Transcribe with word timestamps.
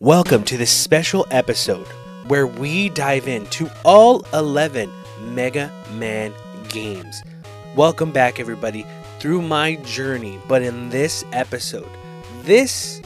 Welcome 0.00 0.44
to 0.44 0.58
this 0.58 0.70
special 0.70 1.26
episode 1.30 1.86
where 2.26 2.46
we 2.46 2.90
dive 2.90 3.26
into 3.26 3.70
all 3.84 4.24
11 4.34 4.90
Mega 5.32 5.72
Man 5.92 6.32
games. 6.68 7.22
Welcome 7.74 8.12
back, 8.12 8.38
everybody, 8.38 8.86
through 9.18 9.40
my 9.42 9.76
journey. 9.76 10.38
But 10.46 10.60
in 10.62 10.90
this 10.90 11.24
episode, 11.32 11.88
this 12.42 13.00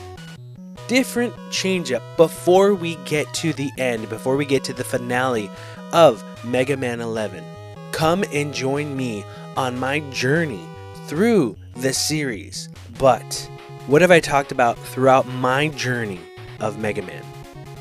different 0.88 1.34
change 1.50 1.92
up 1.92 2.02
before 2.16 2.74
we 2.74 2.96
get 3.04 3.32
to 3.34 3.52
the 3.52 3.70
end, 3.78 4.08
before 4.08 4.36
we 4.36 4.44
get 4.44 4.64
to 4.64 4.72
the 4.72 4.82
finale 4.82 5.50
of 5.92 6.24
Mega 6.44 6.76
Man 6.76 7.00
11, 7.00 7.44
come 7.92 8.24
and 8.32 8.52
join 8.52 8.96
me 8.96 9.24
on 9.58 9.78
my 9.78 10.00
journey 10.10 10.64
through 11.06 11.54
the 11.76 11.92
series. 11.92 12.70
But 12.98 13.50
what 13.86 14.00
have 14.00 14.10
I 14.10 14.20
talked 14.20 14.52
about 14.52 14.78
throughout 14.78 15.26
my 15.26 15.68
journey? 15.68 16.20
of 16.60 16.78
Mega 16.78 17.02
Man. 17.02 17.24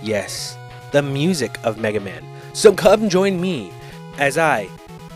Yes, 0.02 0.58
the 0.91 1.02
music 1.02 1.58
of 1.63 1.80
Mega 1.80 1.99
Man. 1.99 2.23
So 2.54 2.73
come 2.73 3.09
join 3.09 3.40
me 3.40 3.71
as 4.18 4.38
I 4.38 4.70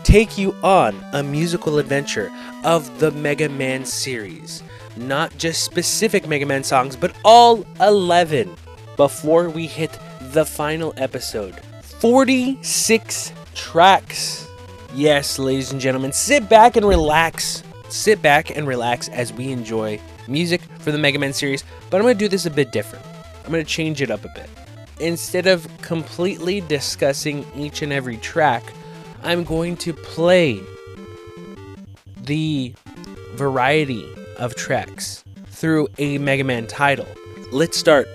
take 0.04 0.36
you 0.36 0.54
on 0.62 1.02
a 1.12 1.22
musical 1.22 1.78
adventure 1.78 2.30
of 2.64 2.98
the 2.98 3.10
Mega 3.12 3.48
Man 3.48 3.84
series. 3.84 4.62
Not 4.96 5.36
just 5.38 5.64
specific 5.64 6.28
Mega 6.28 6.46
Man 6.46 6.64
songs, 6.64 6.96
but 6.96 7.14
all 7.24 7.64
11 7.80 8.54
before 8.96 9.48
we 9.48 9.66
hit 9.66 9.98
the 10.20 10.44
final 10.44 10.92
episode. 10.96 11.60
46 12.00 13.32
tracks. 13.54 14.41
Yes, 14.94 15.38
ladies 15.38 15.72
and 15.72 15.80
gentlemen, 15.80 16.12
sit 16.12 16.50
back 16.50 16.76
and 16.76 16.86
relax. 16.86 17.62
Sit 17.88 18.20
back 18.20 18.54
and 18.54 18.66
relax 18.66 19.08
as 19.08 19.32
we 19.32 19.50
enjoy 19.50 19.98
music 20.28 20.60
for 20.80 20.92
the 20.92 20.98
Mega 20.98 21.18
Man 21.18 21.32
series, 21.32 21.64
but 21.88 21.96
I'm 21.96 22.02
going 22.02 22.14
to 22.14 22.18
do 22.18 22.28
this 22.28 22.44
a 22.44 22.50
bit 22.50 22.72
different. 22.72 23.04
I'm 23.44 23.50
going 23.50 23.64
to 23.64 23.70
change 23.70 24.02
it 24.02 24.10
up 24.10 24.22
a 24.22 24.28
bit. 24.34 24.50
Instead 25.00 25.46
of 25.46 25.66
completely 25.80 26.60
discussing 26.60 27.46
each 27.56 27.80
and 27.80 27.90
every 27.90 28.18
track, 28.18 28.62
I'm 29.22 29.44
going 29.44 29.78
to 29.78 29.94
play 29.94 30.60
the 32.24 32.74
variety 33.34 34.06
of 34.36 34.54
tracks 34.56 35.24
through 35.46 35.88
a 35.96 36.18
Mega 36.18 36.44
Man 36.44 36.66
title. 36.66 37.08
Let's 37.50 37.78
start 37.78 38.08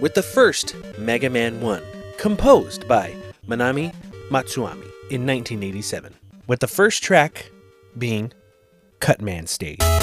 with 0.00 0.14
the 0.14 0.22
first 0.22 0.76
Mega 0.96 1.28
Man 1.28 1.60
1, 1.60 1.82
composed 2.18 2.86
by 2.86 3.16
Manami 3.48 3.92
Matsumae 4.30 4.84
in 5.10 5.26
1987, 5.26 6.14
with 6.50 6.58
the 6.58 6.66
first 6.66 7.04
track 7.04 7.48
being 7.96 8.32
Cutman 8.98 9.46
Stage. 9.46 9.99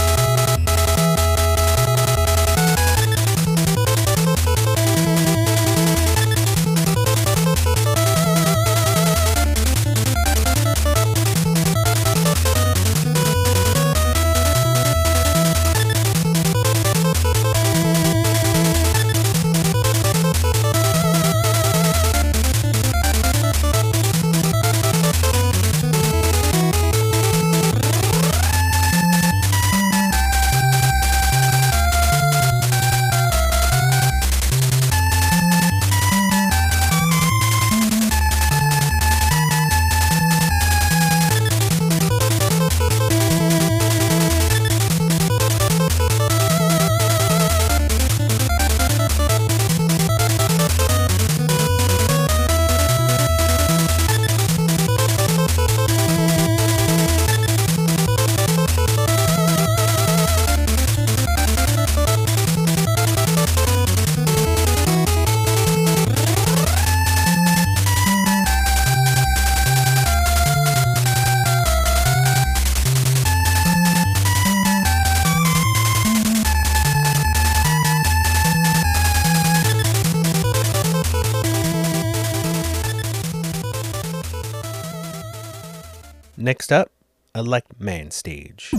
Stage. 88.13 88.72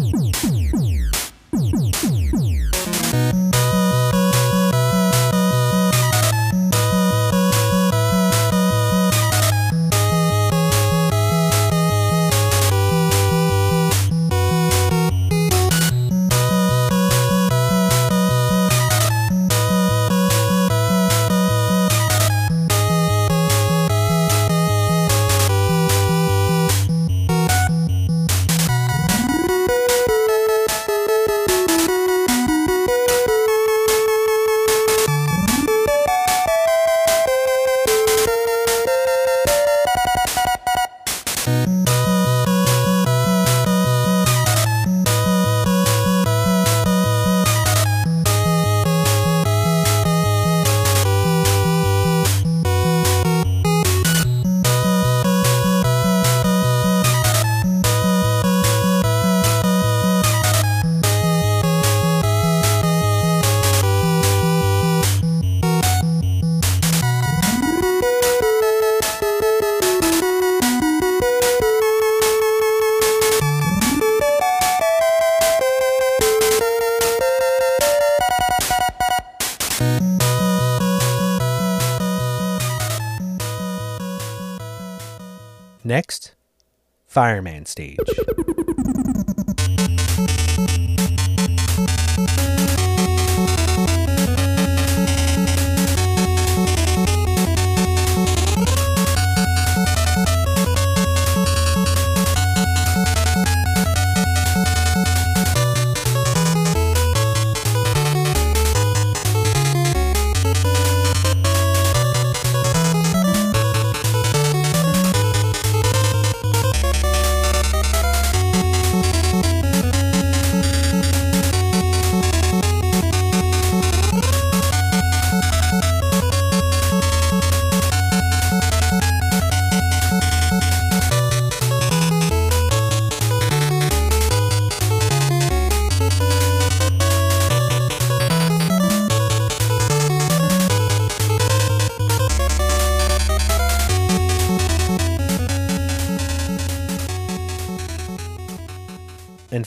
Fireman 87.19 87.67
Stage. 87.67 87.99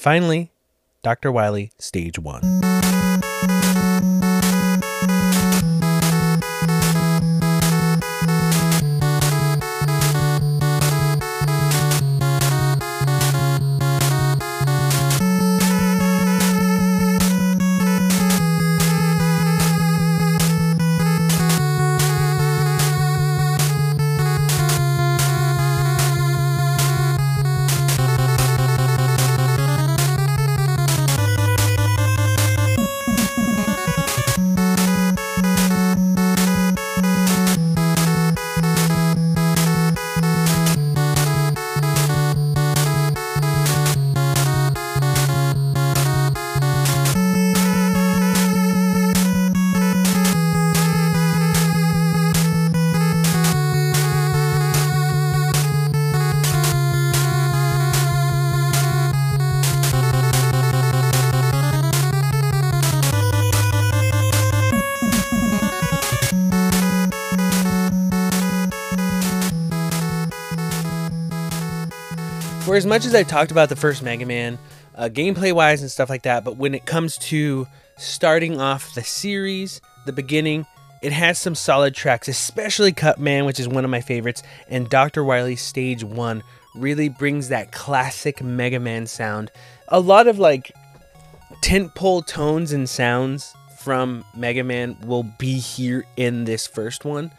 finally, 0.02 0.52
Dr. 1.04 1.32
Wily, 1.32 1.72
Stage 1.78 2.18
1. 2.18 2.42
Much 72.92 73.06
as 73.06 73.16
I 73.16 73.24
talked 73.24 73.52
about 73.52 73.70
the 73.70 73.78
first 73.78 74.04
Mega 74.04 74.26
Man, 74.26 74.60
uh, 74.96 75.08
gameplay 75.08 75.54
wise 75.54 75.82
and 75.82 75.90
stuff 75.90 76.10
like 76.10 76.24
that, 76.24 76.44
but 76.44 76.58
when 76.58 76.76
it 76.76 76.86
comes 76.86 77.18
to 77.20 77.66
starting 77.98 78.60
off 78.60 78.94
the 78.96 79.02
series, 79.02 79.80
the 80.06 80.12
beginning, 80.12 80.66
it 81.02 81.14
has 81.14 81.40
some 81.40 81.56
solid 81.56 81.96
tracks, 81.96 82.28
especially 82.28 82.92
Cut 82.92 83.18
Man, 83.18 83.46
which 83.46 83.62
is 83.62 83.68
one 83.70 83.86
of 83.86 83.90
my 83.90 84.02
favorites, 84.02 84.44
and 84.68 84.90
Dr. 84.90 85.24
Wily 85.24 85.56
Stage 85.56 86.04
1 86.04 86.44
really 86.76 87.08
brings 87.08 87.48
that 87.48 87.72
classic 87.72 88.44
Mega 88.44 88.82
Man 88.82 89.08
sound. 89.08 89.52
A 89.88 90.02
lot 90.02 90.28
of 90.28 90.38
like 90.38 90.74
tentpole 91.64 92.28
tones 92.28 92.74
and 92.74 92.90
sounds 92.90 93.56
from 93.80 94.26
Mega 94.36 94.66
Man 94.66 94.98
will 95.06 95.24
be 95.24 95.60
here 95.60 96.04
in 96.18 96.44
this 96.44 96.68
first 96.68 97.06
one. 97.06 97.32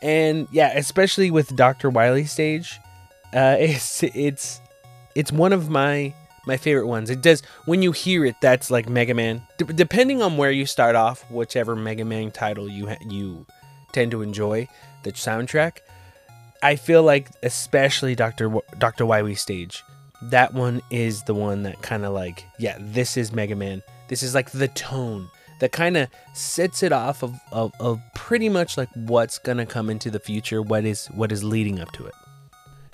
And 0.00 0.46
yeah, 0.52 0.78
especially 0.78 1.32
with 1.32 1.56
Dr. 1.56 1.90
Wily 1.90 2.26
stage, 2.26 2.78
uh, 3.34 3.56
it's 3.58 4.04
it's 4.04 4.60
it's 5.14 5.32
one 5.32 5.52
of 5.52 5.68
my 5.68 6.14
my 6.46 6.56
favorite 6.56 6.86
ones. 6.86 7.10
It 7.10 7.22
does 7.22 7.42
when 7.66 7.82
you 7.82 7.92
hear 7.92 8.24
it. 8.24 8.36
That's 8.40 8.70
like 8.70 8.88
Mega 8.88 9.14
Man. 9.14 9.42
D- 9.58 9.66
depending 9.74 10.22
on 10.22 10.36
where 10.36 10.50
you 10.50 10.66
start 10.66 10.96
off, 10.96 11.28
whichever 11.30 11.76
Mega 11.76 12.04
Man 12.04 12.30
title 12.30 12.68
you 12.68 12.88
ha- 12.88 12.96
you 13.08 13.46
tend 13.92 14.10
to 14.10 14.22
enjoy, 14.22 14.68
the 15.02 15.12
soundtrack. 15.12 15.78
I 16.62 16.76
feel 16.76 17.02
like 17.02 17.28
especially 17.42 18.14
Doctor 18.14 18.44
w- 18.44 18.62
Doctor 18.78 19.06
Wily 19.06 19.34
stage. 19.34 19.82
That 20.30 20.54
one 20.54 20.80
is 20.90 21.24
the 21.24 21.34
one 21.34 21.64
that 21.64 21.82
kind 21.82 22.04
of 22.04 22.12
like 22.12 22.44
yeah, 22.58 22.76
this 22.78 23.16
is 23.16 23.32
Mega 23.32 23.56
Man. 23.56 23.82
This 24.08 24.22
is 24.22 24.34
like 24.34 24.50
the 24.50 24.68
tone 24.68 25.28
that 25.60 25.70
kind 25.70 25.96
of 25.96 26.08
sets 26.34 26.82
it 26.82 26.90
off 26.92 27.22
of, 27.22 27.38
of, 27.52 27.72
of 27.78 28.00
pretty 28.14 28.48
much 28.48 28.76
like 28.76 28.88
what's 28.94 29.38
gonna 29.38 29.64
come 29.64 29.88
into 29.88 30.10
the 30.10 30.18
future, 30.18 30.60
what 30.60 30.84
is 30.84 31.06
what 31.08 31.30
is 31.30 31.44
leading 31.44 31.78
up 31.78 31.92
to 31.92 32.04
it. 32.04 32.14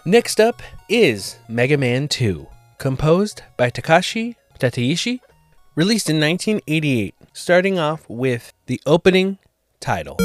Next 0.05 0.41
up 0.41 0.63
is 0.89 1.39
Mega 1.49 1.77
Man 1.77 2.07
2, 2.07 2.47
composed 2.79 3.43
by 3.57 3.69
Takashi 3.71 4.37
Tateishi, 4.61 5.21
released 5.75 6.09
in 6.09 6.21
1988, 6.21 7.15
starting 7.33 7.79
off 7.81 8.09
with 8.09 8.53
the 8.67 8.81
opening 8.87 9.39
title. 9.81 10.17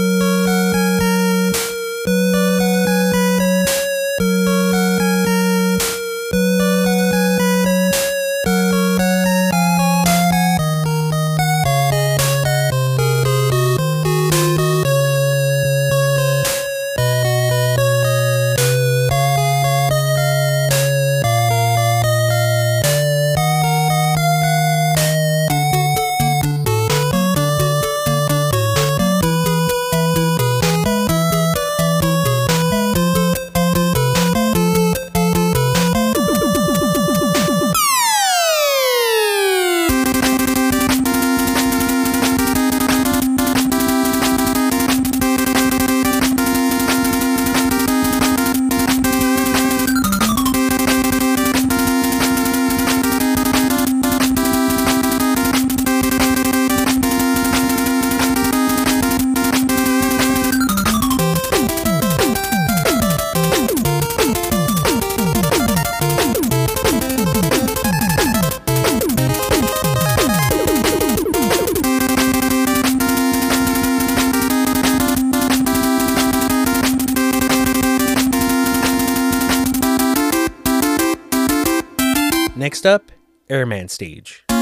Stage. 83.90 84.53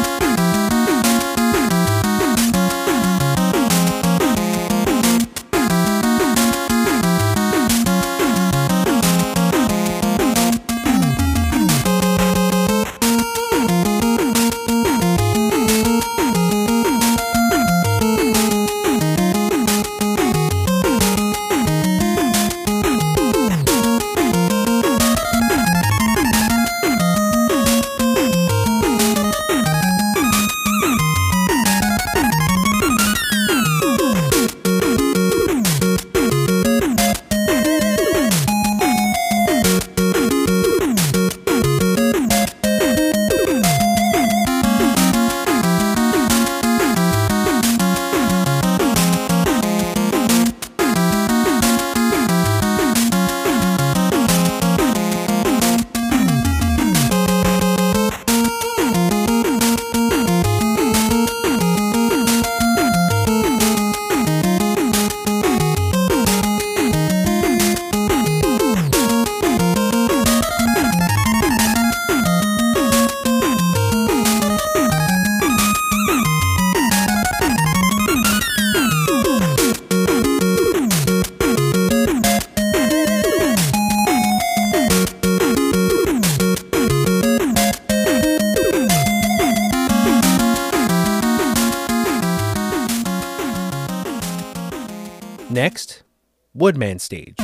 Woodman 96.72 97.00
Stage. 97.00 97.41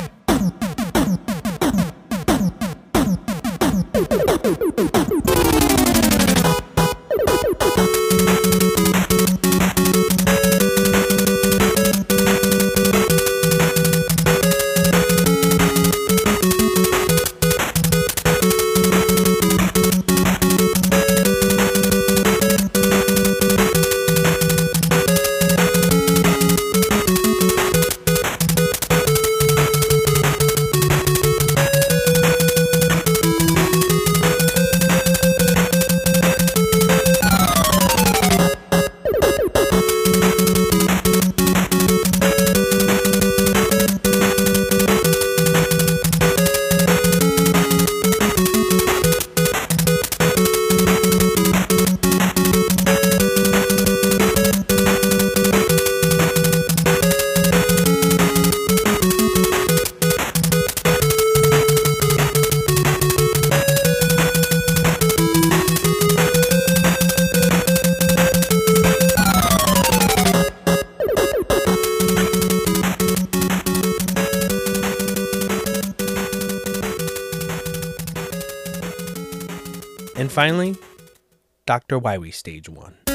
Dr. 81.77 81.99
Wily 81.99 82.31
Stage 82.31 82.69
1. 82.69 83.06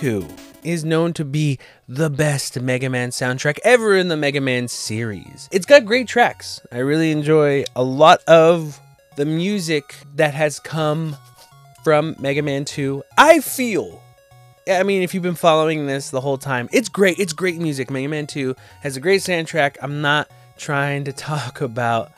2 0.00 0.26
is 0.62 0.82
known 0.82 1.12
to 1.12 1.26
be 1.26 1.58
the 1.86 2.08
best 2.08 2.58
Mega 2.58 2.88
Man 2.88 3.10
soundtrack 3.10 3.58
ever 3.64 3.94
in 3.94 4.08
the 4.08 4.16
Mega 4.16 4.40
Man 4.40 4.66
series. 4.66 5.46
It's 5.52 5.66
got 5.66 5.84
great 5.84 6.08
tracks. 6.08 6.58
I 6.72 6.78
really 6.78 7.10
enjoy 7.10 7.64
a 7.76 7.82
lot 7.82 8.24
of 8.24 8.80
the 9.16 9.26
music 9.26 9.94
that 10.14 10.32
has 10.32 10.58
come 10.58 11.18
from 11.84 12.16
Mega 12.18 12.40
Man 12.40 12.64
2. 12.64 13.02
I 13.18 13.40
feel 13.40 14.02
I 14.66 14.84
mean, 14.84 15.02
if 15.02 15.12
you've 15.12 15.22
been 15.22 15.34
following 15.34 15.86
this 15.86 16.08
the 16.08 16.22
whole 16.22 16.38
time, 16.38 16.70
it's 16.72 16.88
great. 16.88 17.18
It's 17.18 17.34
great 17.34 17.58
music. 17.58 17.90
Mega 17.90 18.08
Man 18.08 18.26
2 18.26 18.56
has 18.80 18.96
a 18.96 19.00
great 19.00 19.20
soundtrack. 19.20 19.76
I'm 19.82 20.00
not 20.00 20.30
trying 20.56 21.04
to 21.04 21.12
talk 21.30 21.60
about 21.60 22.10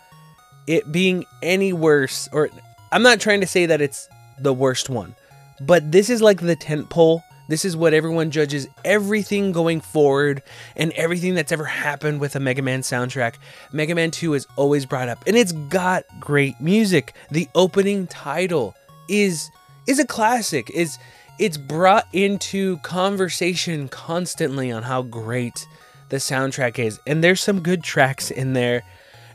it 0.68 0.92
being 0.92 1.24
any 1.42 1.72
worse, 1.72 2.28
or 2.32 2.48
I'm 2.92 3.02
not 3.02 3.18
trying 3.18 3.40
to 3.40 3.46
say 3.48 3.66
that 3.66 3.80
it's 3.80 4.08
the 4.38 4.54
worst 4.54 4.88
one, 4.88 5.16
but 5.60 5.90
this 5.90 6.08
is 6.10 6.22
like 6.22 6.40
the 6.40 6.54
tent 6.54 6.88
pole. 6.88 7.24
This 7.48 7.64
is 7.64 7.76
what 7.76 7.94
everyone 7.94 8.30
judges 8.30 8.68
everything 8.84 9.52
going 9.52 9.80
forward 9.80 10.42
and 10.76 10.92
everything 10.92 11.34
that's 11.34 11.52
ever 11.52 11.64
happened 11.64 12.20
with 12.20 12.36
a 12.36 12.40
Mega 12.40 12.62
Man 12.62 12.82
soundtrack. 12.82 13.34
Mega 13.72 13.94
Man 13.94 14.10
2 14.10 14.34
is 14.34 14.46
always 14.56 14.86
brought 14.86 15.08
up, 15.08 15.22
and 15.26 15.36
it's 15.36 15.52
got 15.52 16.04
great 16.20 16.60
music. 16.60 17.14
The 17.30 17.48
opening 17.54 18.06
title 18.06 18.74
is 19.08 19.50
is 19.86 19.98
a 19.98 20.06
classic. 20.06 20.70
Is 20.70 20.98
it's 21.38 21.56
brought 21.56 22.06
into 22.12 22.76
conversation 22.78 23.88
constantly 23.88 24.70
on 24.70 24.84
how 24.84 25.02
great 25.02 25.66
the 26.10 26.18
soundtrack 26.18 26.78
is. 26.78 27.00
And 27.06 27.24
there's 27.24 27.40
some 27.40 27.60
good 27.60 27.82
tracks 27.82 28.30
in 28.30 28.52
there. 28.52 28.82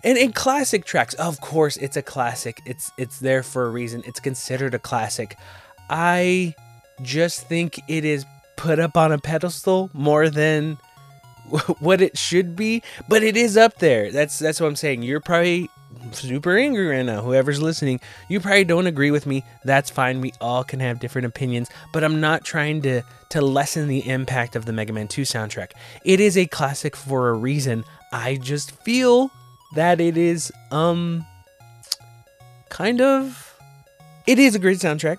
And 0.04 0.18
in 0.18 0.32
classic 0.32 0.86
tracks, 0.86 1.16
of 1.16 1.42
course, 1.42 1.76
it's 1.76 1.98
a 1.98 2.02
classic. 2.02 2.62
It's 2.66 2.92
it's 2.98 3.20
there 3.20 3.44
for 3.44 3.66
a 3.66 3.70
reason. 3.70 4.04
It's 4.06 4.20
considered 4.20 4.74
a 4.74 4.80
classic. 4.80 5.38
I 5.90 6.56
just 7.02 7.48
think 7.48 7.80
it 7.88 8.06
is 8.06 8.26
put 8.56 8.80
up 8.80 8.98
on 8.98 9.12
a 9.12 9.18
pedestal 9.18 9.90
more 9.94 10.30
than 10.30 10.78
what 11.80 12.02
it 12.02 12.18
should 12.18 12.56
be, 12.56 12.84
but 13.08 13.24
it 13.24 13.38
is 13.38 13.58
up 13.58 13.78
there. 13.78 14.12
That's 14.12 14.40
that's 14.40 14.60
what 14.60 14.68
I'm 14.68 14.76
saying. 14.76 15.04
You're 15.04 15.22
probably 15.22 15.70
super 16.12 16.58
angry 16.58 16.88
right 16.88 17.06
now. 17.06 17.22
Whoever's 17.22 17.62
listening, 17.62 18.00
you 18.30 18.40
probably 18.40 18.64
don't 18.64 18.88
agree 18.88 19.12
with 19.12 19.26
me. 19.26 19.44
That's 19.64 19.90
fine. 19.90 20.22
We 20.22 20.34
all 20.42 20.64
can 20.64 20.80
have 20.80 21.00
different 21.00 21.28
opinions, 21.28 21.70
but 21.94 22.04
I'm 22.04 22.20
not 22.20 22.44
trying 22.44 22.82
to 22.84 23.02
to 23.30 23.42
lessen 23.42 23.88
the 23.88 24.08
impact 24.08 24.56
of 24.56 24.66
the 24.66 24.74
Mega 24.74 24.94
Man 24.94 25.08
2 25.08 25.24
soundtrack. 25.24 25.72
It 26.04 26.20
is 26.20 26.38
a 26.38 26.46
classic 26.48 26.96
for 26.96 27.30
a 27.30 27.34
reason. 27.34 27.84
I 28.12 28.36
just 28.36 28.72
feel 28.72 29.32
that 29.76 30.00
it 30.00 30.18
is 30.18 30.52
um 30.72 31.26
kind 32.70 33.02
of 33.02 33.56
it 34.26 34.40
is 34.40 34.56
a 34.56 34.60
great 34.60 34.80
soundtrack. 34.80 35.18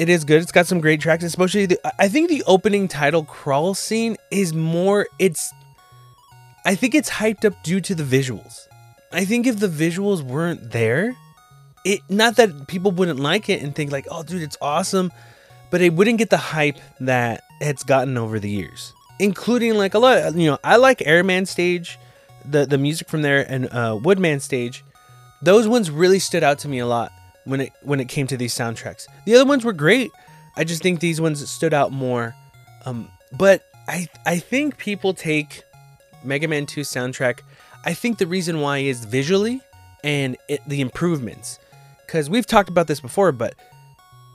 It 0.00 0.08
is 0.08 0.24
good. 0.24 0.40
It's 0.40 0.50
got 0.50 0.66
some 0.66 0.80
great 0.80 1.02
tracks, 1.02 1.24
especially 1.24 1.66
the, 1.66 1.78
I 2.00 2.08
think 2.08 2.30
the 2.30 2.42
opening 2.46 2.88
title 2.88 3.22
crawl 3.22 3.74
scene 3.74 4.16
is 4.30 4.54
more 4.54 5.06
it's 5.18 5.52
I 6.64 6.74
think 6.74 6.94
it's 6.94 7.10
hyped 7.10 7.44
up 7.44 7.62
due 7.62 7.82
to 7.82 7.94
the 7.94 8.02
visuals. 8.02 8.66
I 9.12 9.26
think 9.26 9.46
if 9.46 9.58
the 9.58 9.68
visuals 9.68 10.22
weren't 10.22 10.70
there, 10.70 11.14
it 11.84 12.00
not 12.08 12.36
that 12.36 12.66
people 12.66 12.92
wouldn't 12.92 13.20
like 13.20 13.50
it 13.50 13.62
and 13.62 13.74
think 13.74 13.92
like, 13.92 14.06
"Oh 14.10 14.22
dude, 14.22 14.40
it's 14.40 14.56
awesome," 14.62 15.12
but 15.70 15.82
it 15.82 15.92
wouldn't 15.92 16.16
get 16.16 16.30
the 16.30 16.38
hype 16.38 16.78
that 17.00 17.42
it's 17.60 17.84
gotten 17.84 18.16
over 18.16 18.40
the 18.40 18.48
years. 18.48 18.94
Including 19.18 19.74
like 19.74 19.92
a 19.92 19.98
lot, 19.98 20.34
you 20.34 20.50
know, 20.50 20.58
I 20.64 20.76
like 20.76 21.06
Airman 21.06 21.44
stage, 21.44 21.98
the 22.46 22.64
the 22.64 22.78
music 22.78 23.10
from 23.10 23.20
there 23.20 23.44
and 23.46 23.68
uh, 23.70 23.98
Woodman 24.02 24.40
stage. 24.40 24.82
Those 25.42 25.68
ones 25.68 25.90
really 25.90 26.20
stood 26.20 26.42
out 26.42 26.58
to 26.60 26.68
me 26.68 26.78
a 26.78 26.86
lot 26.86 27.12
when 27.50 27.60
it 27.60 27.72
when 27.82 28.00
it 28.00 28.08
came 28.08 28.26
to 28.28 28.36
these 28.36 28.54
soundtracks. 28.54 29.06
The 29.26 29.34
other 29.34 29.44
ones 29.44 29.64
were 29.64 29.72
great. 29.72 30.10
I 30.56 30.64
just 30.64 30.82
think 30.82 31.00
these 31.00 31.20
ones 31.20 31.46
stood 31.48 31.74
out 31.74 31.92
more. 31.92 32.34
Um, 32.86 33.10
but 33.36 33.62
I 33.88 34.08
I 34.24 34.38
think 34.38 34.78
people 34.78 35.12
take 35.12 35.64
Mega 36.24 36.48
Man 36.48 36.66
2 36.66 36.82
soundtrack. 36.82 37.40
I 37.84 37.94
think 37.94 38.18
the 38.18 38.26
reason 38.26 38.60
why 38.60 38.78
is 38.78 39.04
visually 39.04 39.60
and 40.04 40.36
it, 40.48 40.60
the 40.66 40.80
improvements. 40.80 41.58
Because 42.06 42.28
we've 42.28 42.46
talked 42.46 42.68
about 42.68 42.86
this 42.86 43.00
before, 43.00 43.32
but 43.32 43.54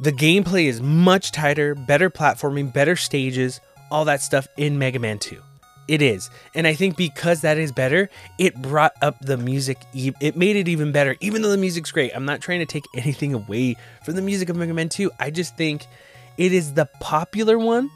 the 0.02 0.12
gameplay 0.12 0.66
is 0.66 0.82
much 0.82 1.32
tighter, 1.32 1.76
better 1.76 2.10
platforming, 2.10 2.72
better 2.72 2.96
stages, 2.96 3.60
all 3.92 4.06
that 4.06 4.22
stuff 4.22 4.48
in 4.58 4.78
Mega 4.78 5.00
Man 5.00 5.20
2. 5.20 5.42
It 5.88 6.02
is. 6.02 6.30
And 6.56 6.66
I 6.66 6.74
think 6.74 6.98
because 6.98 7.42
that 7.42 7.58
is 7.58 7.72
better, 7.72 8.10
it 8.40 8.60
brought 8.62 8.94
up 9.02 9.20
the 9.22 9.38
music. 9.38 9.78
It 9.94 10.36
made 10.36 10.56
it 10.56 10.68
even 10.68 10.92
better, 10.92 11.16
even 11.20 11.42
though 11.42 11.52
the 11.52 11.58
music's 11.58 11.92
great. 11.92 12.12
I'm 12.16 12.26
not 12.26 12.42
trying 12.42 12.60
to 12.60 12.66
take 12.66 12.86
anything 12.96 13.34
away 13.34 13.76
from 14.04 14.16
the 14.16 14.22
music 14.22 14.50
of 14.50 14.56
Mega 14.56 14.74
Man 14.74 14.90
2. 14.90 15.12
I 15.20 15.30
just 15.30 15.56
think 15.58 15.86
it 16.38 16.54
is 16.54 16.74
the 16.74 16.88
popular 17.00 17.58
one. 17.58 17.90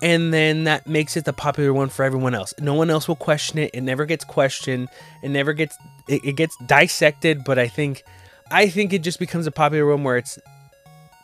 And 0.00 0.34
then 0.34 0.64
that 0.64 0.88
makes 0.88 1.16
it 1.16 1.24
the 1.24 1.32
popular 1.32 1.72
one 1.72 1.88
for 1.88 2.04
everyone 2.04 2.34
else. 2.34 2.52
No 2.58 2.74
one 2.74 2.90
else 2.90 3.06
will 3.06 3.16
question 3.16 3.58
it. 3.58 3.70
It 3.72 3.82
never 3.82 4.04
gets 4.04 4.24
questioned. 4.24 4.88
It 5.22 5.28
never 5.28 5.52
gets 5.52 5.76
it, 6.08 6.24
it 6.24 6.32
gets 6.32 6.56
dissected, 6.66 7.44
but 7.44 7.56
I 7.56 7.68
think 7.68 8.02
I 8.50 8.68
think 8.68 8.92
it 8.92 9.02
just 9.02 9.20
becomes 9.20 9.46
a 9.46 9.52
popular 9.52 9.86
one 9.86 10.02
where 10.02 10.16
it's 10.16 10.40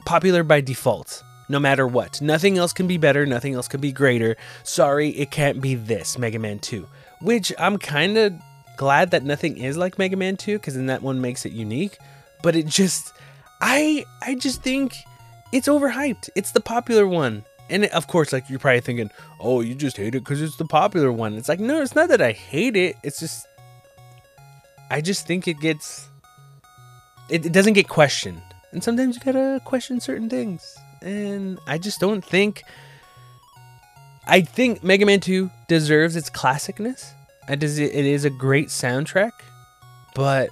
popular 0.04 0.44
by 0.44 0.60
default 0.60 1.24
no 1.48 1.58
matter 1.58 1.86
what. 1.86 2.20
Nothing 2.20 2.58
else 2.58 2.72
can 2.72 2.86
be 2.86 2.98
better, 2.98 3.26
nothing 3.26 3.54
else 3.54 3.68
can 3.68 3.80
be 3.80 3.92
greater. 3.92 4.36
Sorry, 4.62 5.10
it 5.10 5.30
can't 5.30 5.60
be 5.60 5.74
this 5.74 6.18
Mega 6.18 6.38
Man 6.38 6.58
2. 6.58 6.86
Which 7.20 7.52
I'm 7.58 7.78
kind 7.78 8.16
of 8.16 8.34
glad 8.76 9.10
that 9.10 9.24
nothing 9.24 9.58
is 9.58 9.76
like 9.76 9.98
Mega 9.98 10.16
Man 10.16 10.36
2 10.36 10.58
cuz 10.58 10.74
then 10.74 10.86
that 10.86 11.02
one 11.02 11.20
makes 11.20 11.44
it 11.44 11.52
unique, 11.52 11.98
but 12.42 12.54
it 12.54 12.66
just 12.66 13.12
I 13.60 14.04
I 14.22 14.34
just 14.34 14.62
think 14.62 14.96
it's 15.52 15.68
overhyped. 15.68 16.30
It's 16.34 16.52
the 16.52 16.60
popular 16.60 17.06
one. 17.06 17.44
And 17.70 17.86
of 17.86 18.06
course, 18.06 18.32
like 18.32 18.48
you're 18.48 18.58
probably 18.58 18.80
thinking, 18.80 19.10
"Oh, 19.40 19.60
you 19.60 19.74
just 19.74 19.96
hate 19.96 20.14
it 20.14 20.24
cuz 20.24 20.40
it's 20.40 20.56
the 20.56 20.64
popular 20.64 21.12
one." 21.12 21.34
It's 21.34 21.48
like, 21.48 21.60
"No, 21.60 21.82
it's 21.82 21.94
not 21.94 22.08
that 22.08 22.22
I 22.22 22.32
hate 22.32 22.76
it. 22.76 22.96
It's 23.02 23.18
just 23.18 23.46
I 24.90 25.00
just 25.00 25.26
think 25.26 25.46
it 25.48 25.60
gets 25.60 26.08
it, 27.28 27.44
it 27.44 27.52
doesn't 27.52 27.74
get 27.74 27.88
questioned. 27.88 28.42
And 28.72 28.82
sometimes 28.82 29.16
you 29.16 29.22
got 29.22 29.32
to 29.32 29.60
question 29.64 30.00
certain 30.00 30.28
things 30.28 30.76
and 31.02 31.58
I 31.66 31.78
just 31.78 32.00
don't 32.00 32.24
think. 32.24 32.64
I 34.26 34.42
think 34.42 34.84
Mega 34.84 35.06
Man 35.06 35.20
2 35.20 35.50
deserves 35.68 36.14
its 36.14 36.28
classicness. 36.28 37.12
It 37.48 37.62
is, 37.62 38.24
a 38.26 38.30
great 38.30 38.68
soundtrack, 38.68 39.30
but 40.14 40.50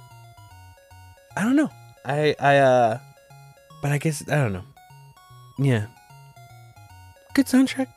I 1.35 1.43
don't 1.43 1.55
know. 1.55 1.69
I 2.03 2.35
I 2.39 2.57
uh, 2.57 2.99
but 3.83 3.91
I 3.91 3.99
guess 3.99 4.27
I 4.27 4.35
don't 4.35 4.53
know. 4.53 4.63
Yeah, 5.59 5.85
good 7.35 7.45
soundtrack. 7.45 7.87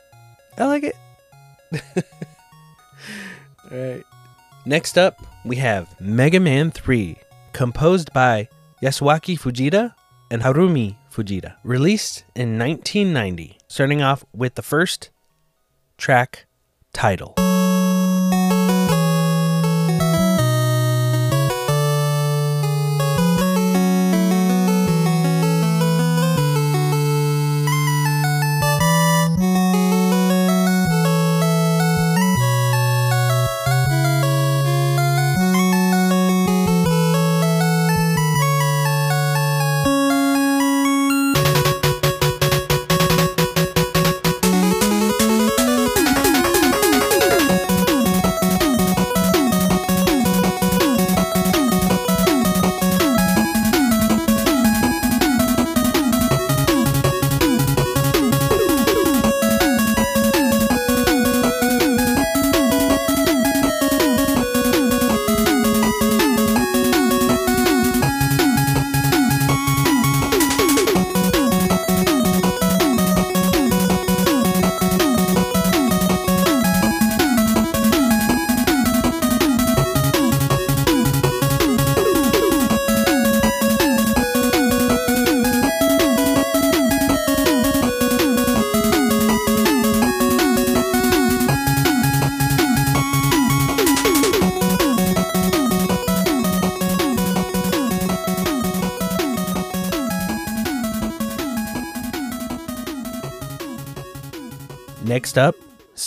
I 0.58 0.66
like 0.66 0.84
it. 0.84 0.96
All 3.72 3.78
right. 3.78 4.04
Next 4.66 4.98
up, 4.98 5.24
we 5.46 5.56
have 5.56 5.98
Mega 5.98 6.38
Man 6.38 6.70
3, 6.70 7.16
composed 7.54 8.12
by 8.12 8.48
Yasuaki 8.82 9.38
Fujita 9.38 9.94
and 10.30 10.42
Harumi 10.42 10.96
Fujita, 11.10 11.56
released 11.64 12.24
in 12.34 12.58
1990, 12.58 13.58
starting 13.68 14.02
off 14.02 14.24
with 14.32 14.54
the 14.54 14.62
first 14.62 15.10
track 15.98 16.46
title. 16.92 17.34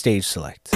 Stage 0.04 0.26
select. 0.26 0.70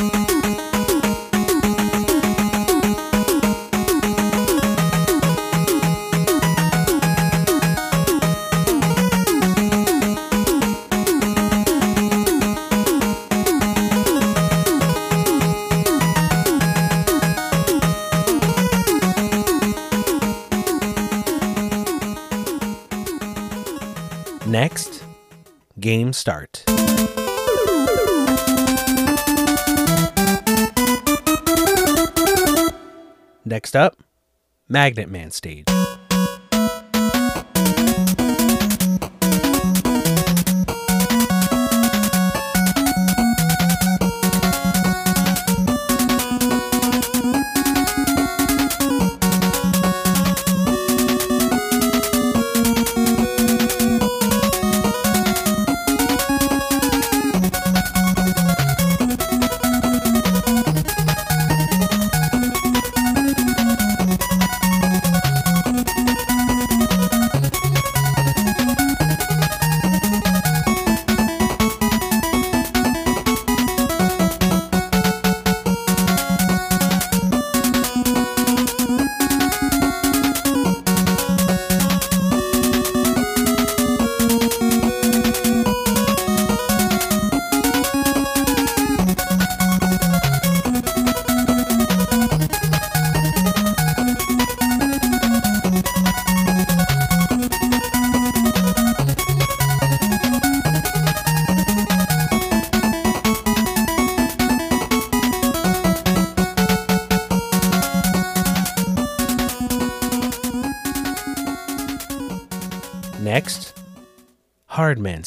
Next, 24.47 25.03
game 25.77 26.13
start. 26.13 26.63
Next 33.47 33.77
up, 33.77 33.95
Magnet 34.67 35.09
Man 35.09 35.31
stage. 35.31 35.63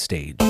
Stage. 0.01 0.50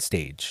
Stage. 0.00 0.43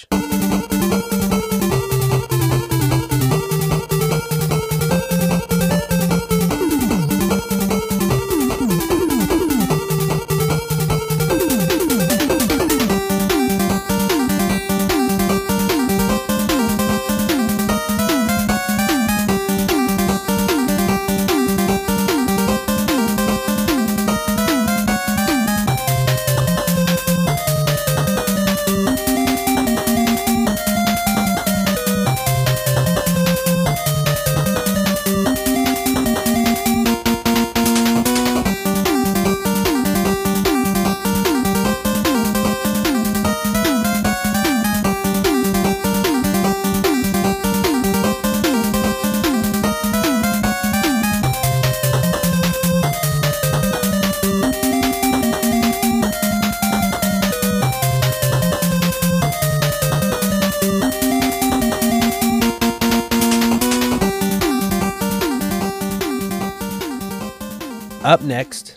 Next, 68.43 68.72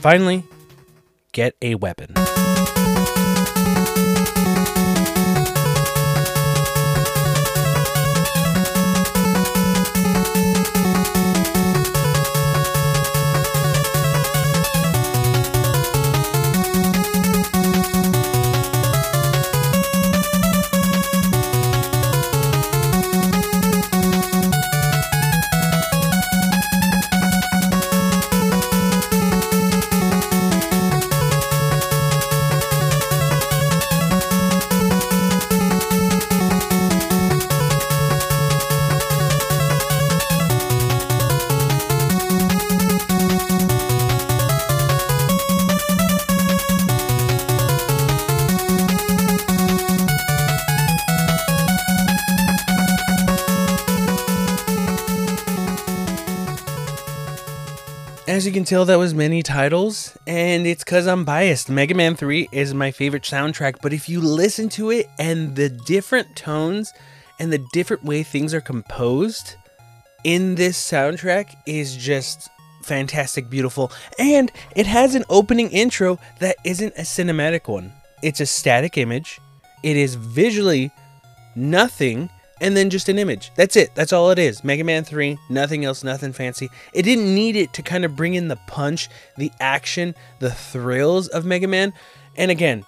Finally, 0.00 0.44
get 1.32 1.54
a 1.60 1.74
weapon. 1.74 2.09
Can 58.60 58.66
tell, 58.66 58.84
that 58.84 58.98
was 58.98 59.14
many 59.14 59.42
titles, 59.42 60.18
and 60.26 60.66
it's 60.66 60.84
because 60.84 61.06
I'm 61.06 61.24
biased. 61.24 61.70
Mega 61.70 61.94
Man 61.94 62.14
3 62.14 62.50
is 62.52 62.74
my 62.74 62.90
favorite 62.90 63.22
soundtrack, 63.22 63.76
but 63.80 63.94
if 63.94 64.06
you 64.06 64.20
listen 64.20 64.68
to 64.70 64.90
it 64.90 65.08
and 65.18 65.56
the 65.56 65.70
different 65.70 66.36
tones 66.36 66.92
and 67.38 67.50
the 67.50 67.64
different 67.72 68.04
way 68.04 68.22
things 68.22 68.52
are 68.52 68.60
composed 68.60 69.54
in 70.24 70.56
this 70.56 70.78
soundtrack 70.78 71.56
is 71.64 71.96
just 71.96 72.50
fantastic, 72.82 73.48
beautiful, 73.48 73.90
and 74.18 74.52
it 74.76 74.86
has 74.86 75.14
an 75.14 75.24
opening 75.30 75.70
intro 75.70 76.18
that 76.40 76.56
isn't 76.62 76.92
a 76.98 77.02
cinematic 77.02 77.66
one. 77.66 77.90
It's 78.22 78.40
a 78.40 78.46
static 78.46 78.98
image, 78.98 79.40
it 79.82 79.96
is 79.96 80.16
visually 80.16 80.90
nothing 81.56 82.28
and 82.60 82.76
then 82.76 82.90
just 82.90 83.08
an 83.08 83.18
image. 83.18 83.50
That's 83.56 83.76
it. 83.76 83.94
That's 83.94 84.12
all 84.12 84.30
it 84.30 84.38
is. 84.38 84.62
Mega 84.62 84.84
Man 84.84 85.04
3, 85.04 85.38
nothing 85.48 85.84
else, 85.84 86.04
nothing 86.04 86.32
fancy. 86.32 86.68
It 86.92 87.02
didn't 87.02 87.34
need 87.34 87.56
it 87.56 87.72
to 87.74 87.82
kind 87.82 88.04
of 88.04 88.16
bring 88.16 88.34
in 88.34 88.48
the 88.48 88.60
punch, 88.66 89.08
the 89.36 89.50
action, 89.60 90.14
the 90.38 90.50
thrills 90.50 91.28
of 91.28 91.44
Mega 91.44 91.66
Man. 91.66 91.92
And 92.36 92.50
again, 92.50 92.84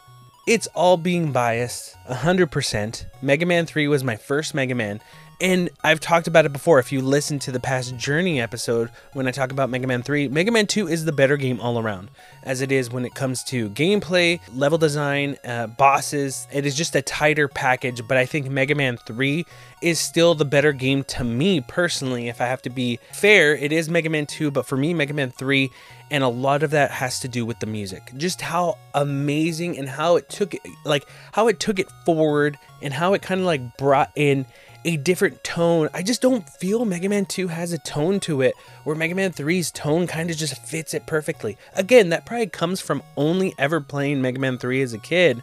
it's 0.47 0.67
all 0.75 0.97
being 0.97 1.33
biased 1.33 1.97
100%. 2.09 3.07
Mega 3.23 3.47
Man 3.47 3.67
3 3.67 3.89
was 3.89 4.05
my 4.05 4.17
first 4.17 4.55
Mega 4.55 4.75
Man, 4.75 5.01
and 5.43 5.71
I've 5.83 5.99
talked 5.99 6.29
about 6.29 6.47
it 6.47 6.53
before. 6.53 6.79
If 6.79 6.93
you 6.93 7.03
listen 7.03 7.41
to 7.41 7.51
the 7.51 7.59
past 7.59 7.97
Journey 7.97 8.41
episode 8.41 8.91
when 9.13 9.27
I 9.27 9.33
talk 9.33 9.51
about 9.51 9.71
Mega 9.71 9.89
Man 9.89 10.05
3, 10.05 10.29
Mega 10.29 10.53
Man 10.53 10.69
2 10.69 10.87
is 10.87 11.05
the 11.05 11.11
better 11.11 11.37
game 11.37 11.61
all 11.61 11.81
around, 11.81 12.11
as 12.45 12.61
it 12.61 12.71
is 12.71 12.91
when 12.91 13.05
it 13.05 13.15
comes 13.15 13.43
to 13.45 13.69
gameplay, 13.71 14.41
level 14.55 14.79
design, 14.79 15.37
uh, 15.45 15.67
bosses. 15.67 16.47
It 16.53 16.65
is 16.65 16.77
just 16.77 16.95
a 16.95 17.03
tighter 17.03 17.49
package, 17.49 18.07
but 18.07 18.17
I 18.17 18.25
think 18.25 18.49
Mega 18.49 18.77
Man 18.77 18.97
3 18.99 19.45
is 19.83 19.99
still 19.99 20.37
the 20.37 20.45
better 20.45 20.73
game 20.73 21.03
to 21.05 21.25
me 21.25 21.61
personally. 21.61 22.29
If 22.29 22.41
I 22.41 22.47
have 22.47 22.63
to 22.63 22.71
be 22.71 23.01
fair, 23.13 23.57
it 23.57 23.73
is 23.73 23.91
Mega 23.91 24.11
Man 24.11 24.27
2, 24.27 24.53
but 24.53 24.65
for 24.65 24.77
me, 24.77 24.95
Mega 24.95 25.13
Man 25.13 25.33
3 25.33 25.71
and 26.13 26.23
a 26.23 26.29
lot 26.29 26.63
of 26.63 26.71
that 26.73 26.91
has 26.91 27.21
to 27.21 27.27
do 27.29 27.47
with 27.47 27.59
the 27.61 27.67
music 27.67 28.13
just 28.19 28.43
how 28.43 28.77
amazing 28.93 29.79
and 29.79 29.89
how 29.89 30.17
it 30.17 30.29
took 30.29 30.53
it 30.53 30.61
like 30.85 31.09
how 31.33 31.49
it 31.49 31.59
took 31.59 31.79
it 31.79 31.91
forward 32.05 32.59
and 32.83 32.93
how 32.93 33.15
it 33.15 33.23
kind 33.23 33.41
of 33.41 33.47
like 33.47 33.79
brought 33.79 34.13
in 34.15 34.45
a 34.85 34.97
different 34.97 35.43
tone. 35.45 35.89
I 35.95 36.03
just 36.03 36.23
don't 36.23 36.49
feel 36.49 36.85
Mega 36.85 37.09
Man 37.09 37.25
2 37.25 37.49
has 37.49 37.73
a 37.73 37.79
tone 37.79 38.21
to 38.21 38.43
it 38.43 38.55
where 38.85 38.97
Mega 38.97 39.15
Man 39.15 39.33
3's 39.33 39.71
tone 39.71 40.07
kind 40.07 40.31
of 40.31 40.37
just 40.37 40.61
fits 40.65 40.95
it 40.95 41.07
perfectly. 41.07 41.57
Again, 41.75 42.09
that 42.11 42.27
probably 42.27 42.49
comes 42.49 42.81
from 42.81 43.03
only 43.17 43.55
ever 43.59 43.81
playing 43.81 44.23
Mega 44.23 44.39
Man 44.39 44.59
3 44.59 44.83
as 44.83 44.93
a 44.93 44.99
kid, 44.99 45.43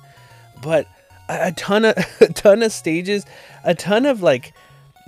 but 0.62 0.88
a, 1.30 1.52
ton 1.52 1.86
of 1.86 1.96
a 2.22 2.28
ton 2.34 2.64
of 2.64 2.72
stages, 2.72 3.26
a 3.64 3.76
ton 3.76 4.06
of 4.06 4.22
like 4.22 4.54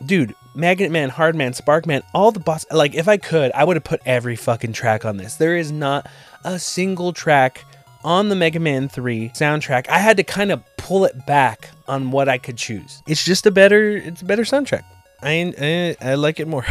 dude, 0.06 0.34
Magnet 0.56 0.92
Man, 0.92 1.10
Hard 1.10 1.36
Man, 1.36 1.54
Spark 1.54 1.86
Man, 1.86 2.02
all 2.14 2.32
the 2.32 2.40
boss 2.40 2.66
like 2.72 2.96
if 2.96 3.08
I 3.08 3.18
could, 3.18 3.52
I 3.54 3.64
would 3.64 3.76
have 3.78 3.84
put 3.84 4.02
every 4.06 4.36
fucking 4.36 4.74
track 4.74 5.06
on 5.06 5.18
this. 5.18 5.36
There 5.36 5.58
is 5.58 5.72
not 5.72 6.08
a 6.44 6.58
single 6.58 7.14
track 7.14 7.66
on 8.04 8.30
the 8.30 8.36
Mega 8.36 8.60
Man 8.60 8.90
3 8.90 9.30
soundtrack. 9.30 9.90
I 9.90 10.00
had 10.00 10.18
to 10.18 10.24
kind 10.24 10.52
of 10.52 10.64
pull 10.78 11.06
it 11.06 11.26
back 11.26 11.70
on 11.88 12.12
what 12.12 12.28
I 12.28 12.38
could 12.38 12.58
choose. 12.58 13.02
It's 13.08 13.24
just 13.24 13.46
a 13.46 13.52
better 13.52 13.98
it's 13.98 14.22
a 14.22 14.26
better 14.26 14.44
soundtrack. 14.44 14.84
I 15.22 15.54
I, 16.02 16.12
I 16.12 16.16
like 16.16 16.40
it 16.40 16.48
more. 16.48 16.66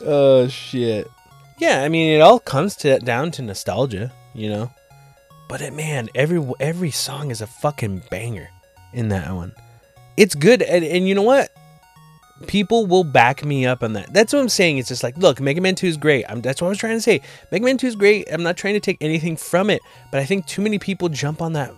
oh 0.00 0.48
shit. 0.48 1.08
Yeah, 1.58 1.82
I 1.82 1.88
mean 1.88 2.14
it 2.14 2.20
all 2.20 2.38
comes 2.38 2.76
to 2.76 2.98
down 3.00 3.30
to 3.32 3.42
nostalgia, 3.42 4.12
you 4.34 4.48
know. 4.48 4.70
But 5.48 5.60
it, 5.60 5.72
man, 5.72 6.08
every 6.14 6.44
every 6.60 6.90
song 6.90 7.30
is 7.30 7.40
a 7.40 7.46
fucking 7.46 8.04
banger 8.10 8.48
in 8.92 9.08
that 9.08 9.30
one. 9.32 9.52
It's 10.16 10.34
good 10.34 10.62
and, 10.62 10.84
and 10.84 11.08
you 11.08 11.14
know 11.14 11.22
what? 11.22 11.50
People 12.46 12.86
will 12.86 13.04
back 13.04 13.44
me 13.44 13.66
up 13.66 13.82
on 13.82 13.92
that. 13.94 14.12
That's 14.12 14.32
what 14.32 14.40
I'm 14.40 14.48
saying. 14.48 14.78
It's 14.78 14.88
just 14.88 15.02
like, 15.02 15.16
look, 15.16 15.40
Mega 15.40 15.60
Man 15.60 15.74
2 15.74 15.86
is 15.86 15.96
great. 15.96 16.24
I'm, 16.28 16.40
that's 16.40 16.60
what 16.60 16.66
I 16.66 16.70
was 16.70 16.78
trying 16.78 16.96
to 16.96 17.02
say. 17.02 17.20
Mega 17.50 17.64
Man 17.64 17.78
2 17.78 17.86
is 17.86 17.96
great. 17.96 18.26
I'm 18.32 18.42
not 18.42 18.56
trying 18.56 18.74
to 18.74 18.80
take 18.80 18.98
anything 19.00 19.36
from 19.36 19.70
it, 19.70 19.80
but 20.10 20.20
I 20.20 20.24
think 20.24 20.46
too 20.46 20.62
many 20.62 20.78
people 20.78 21.08
jump 21.08 21.40
on 21.40 21.52
that 21.54 21.72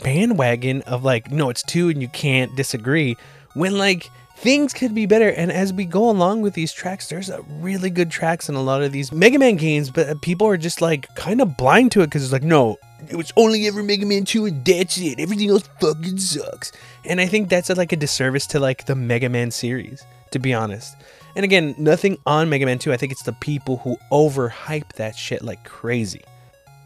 bandwagon 0.00 0.82
of 0.82 1.04
like, 1.04 1.30
no, 1.30 1.50
it's 1.50 1.62
2 1.62 1.88
and 1.90 2.02
you 2.02 2.08
can't 2.08 2.54
disagree 2.56 3.16
when 3.54 3.78
like 3.78 4.10
things 4.36 4.74
could 4.74 4.94
be 4.94 5.06
better. 5.06 5.30
And 5.30 5.50
as 5.50 5.72
we 5.72 5.84
go 5.84 6.10
along 6.10 6.42
with 6.42 6.54
these 6.54 6.72
tracks, 6.72 7.08
there's 7.08 7.30
really 7.48 7.90
good 7.90 8.10
tracks 8.10 8.48
in 8.48 8.54
a 8.54 8.62
lot 8.62 8.82
of 8.82 8.92
these 8.92 9.12
Mega 9.12 9.38
Man 9.38 9.56
games, 9.56 9.90
but 9.90 10.20
people 10.22 10.46
are 10.46 10.56
just 10.56 10.80
like 10.80 11.12
kind 11.14 11.40
of 11.40 11.56
blind 11.56 11.92
to 11.92 12.02
it 12.02 12.06
because 12.06 12.22
it's 12.22 12.32
like, 12.32 12.42
no, 12.42 12.76
it 13.08 13.16
was 13.16 13.32
only 13.36 13.66
ever 13.66 13.82
Mega 13.82 14.06
Man 14.06 14.24
2 14.24 14.46
and 14.46 14.64
that's 14.64 14.98
it. 14.98 15.18
Everything 15.20 15.50
else 15.50 15.68
fucking 15.80 16.18
sucks. 16.18 16.72
And 17.04 17.20
I 17.20 17.26
think 17.26 17.48
that's 17.48 17.70
a, 17.70 17.74
like 17.74 17.92
a 17.92 17.96
disservice 17.96 18.46
to 18.48 18.60
like 18.60 18.86
the 18.86 18.94
Mega 18.94 19.28
Man 19.28 19.50
series, 19.50 20.04
to 20.30 20.38
be 20.38 20.54
honest. 20.54 20.96
And 21.36 21.44
again, 21.44 21.74
nothing 21.78 22.18
on 22.26 22.48
Mega 22.48 22.66
Man 22.66 22.78
2. 22.78 22.92
I 22.92 22.96
think 22.96 23.12
it's 23.12 23.22
the 23.22 23.32
people 23.32 23.78
who 23.78 23.96
overhype 24.12 24.92
that 24.94 25.16
shit 25.16 25.42
like 25.42 25.64
crazy. 25.64 26.22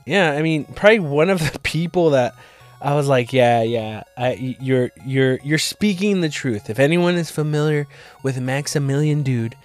Yeah, 0.07 0.33
I 0.33 0.42
mean, 0.42 0.64
probably 0.64 1.00
one 1.00 1.31
of 1.31 1.38
the 1.52 1.59
people 1.61 2.11
that 2.11 2.35
I 2.81 2.94
was 2.94 3.09
like, 3.09 3.33
yeah, 3.33 3.62
yeah, 3.62 4.04
I, 4.16 4.57
you're 4.61 4.90
you're 5.04 5.38
you're 5.42 5.59
speaking 5.59 6.20
the 6.20 6.28
truth. 6.28 6.70
If 6.70 6.78
anyone 6.78 7.16
is 7.16 7.31
familiar 7.31 7.87
with 8.22 8.40
Maximilian 8.40 9.22
Dood, 9.22 9.57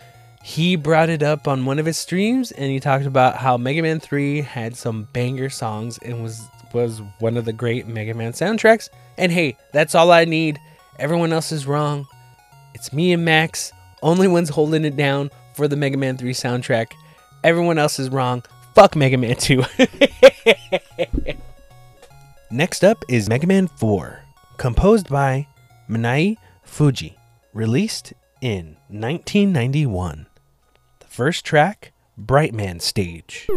he 0.43 0.75
brought 0.75 1.09
it 1.09 1.23
up 1.23 1.47
on 1.47 1.65
one 1.65 1.79
of 1.79 1.85
his 1.85 1.97
streams 1.97 2.51
and 2.51 2.69
he 2.69 2.79
talked 2.79 3.05
about 3.05 3.37
how 3.37 3.55
Mega 3.55 3.81
Man 3.81 3.99
3 3.99 4.41
had 4.41 4.75
some 4.75 5.07
banger 5.13 5.49
songs 5.49 5.97
and 5.99 6.21
was 6.21 6.45
was 6.73 7.01
one 7.19 7.37
of 7.37 7.45
the 7.45 7.53
great 7.53 7.87
Mega 7.87 8.13
Man 8.13 8.33
soundtracks. 8.33 8.89
And 9.17 9.31
hey, 9.31 9.57
that's 9.71 9.95
all 9.95 10.11
I 10.11 10.25
need. 10.25 10.59
Everyone 10.99 11.33
else 11.33 11.51
is 11.51 11.65
wrong. 11.65 12.07
It's 12.73 12.91
me 12.91 13.13
and 13.13 13.23
Max, 13.23 13.71
only 14.01 14.27
ones 14.27 14.49
holding 14.49 14.85
it 14.85 14.95
down 14.95 15.31
for 15.53 15.67
the 15.67 15.75
Mega 15.75 15.97
Man 15.97 16.17
3 16.17 16.31
soundtrack. 16.33 16.93
Everyone 17.43 17.77
else 17.77 17.99
is 17.99 18.09
wrong. 18.09 18.43
Fuck 18.75 18.95
Mega 18.95 19.17
Man 19.17 19.35
2. 19.35 19.63
Next 22.51 22.83
up 22.83 23.03
is 23.07 23.29
Mega 23.29 23.47
Man 23.47 23.67
4, 23.67 24.23
composed 24.57 25.09
by 25.09 25.47
Minae 25.89 26.37
Fujii, 26.67 27.15
released 27.53 28.13
in 28.41 28.77
1991. 28.89 30.27
The 30.99 31.07
First 31.07 31.45
track, 31.45 31.92
Brightman 32.17 32.79
Stage. 32.79 33.47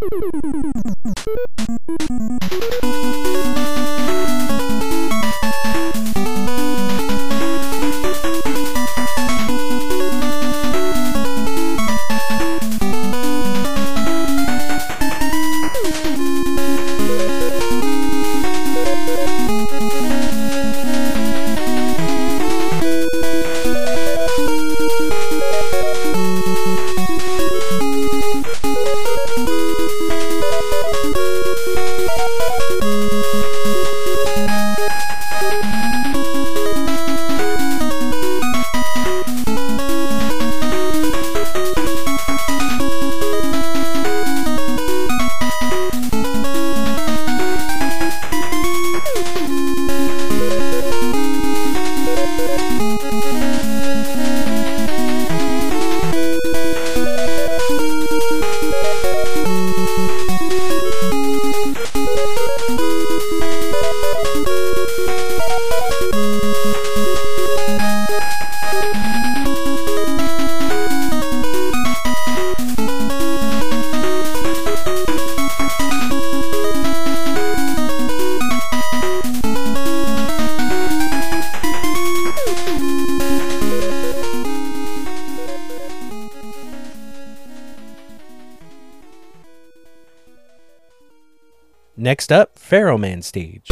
Next 92.17 92.33
up, 92.33 92.59
Pharaoh 92.59 92.97
Man 92.97 93.21
stage. 93.21 93.71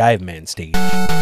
Dive 0.00 0.22
Man 0.22 0.46
stage. 0.46 1.19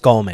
Skullman 0.00 0.29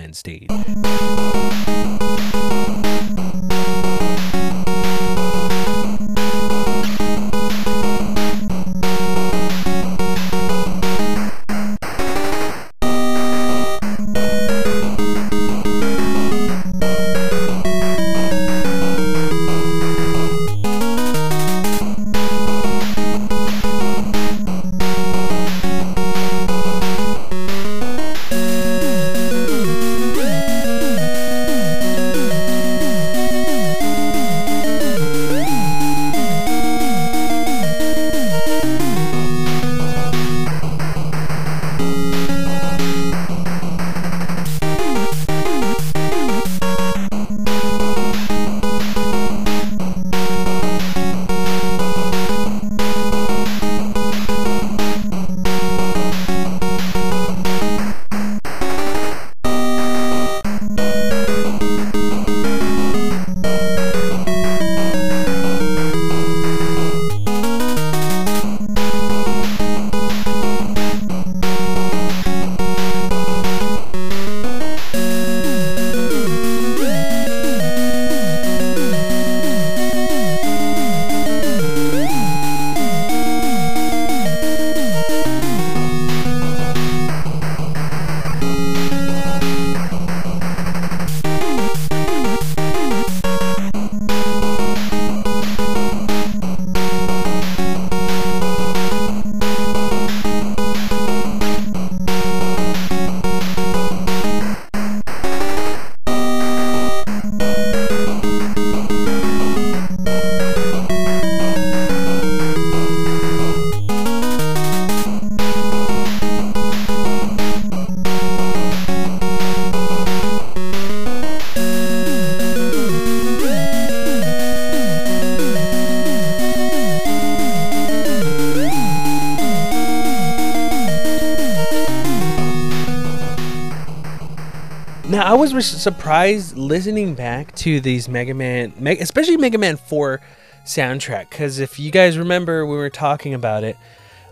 was 135.57 135.67
surprised 135.67 136.55
listening 136.55 137.15
back 137.15 137.55
to 137.55 137.81
these 137.81 138.11
Mega 138.11 138.35
Man, 138.35 138.75
especially 139.01 139.39
Mega 139.39 139.57
Man 139.57 139.79
4 139.79 140.21
soundtrack, 140.67 141.31
because 141.31 141.61
if 141.61 141.81
you 141.81 141.91
guys 141.91 142.19
remember, 142.19 142.67
we 142.67 142.77
were 142.77 142.91
talking 142.91 143.33
about 143.33 143.65
it. 143.65 143.79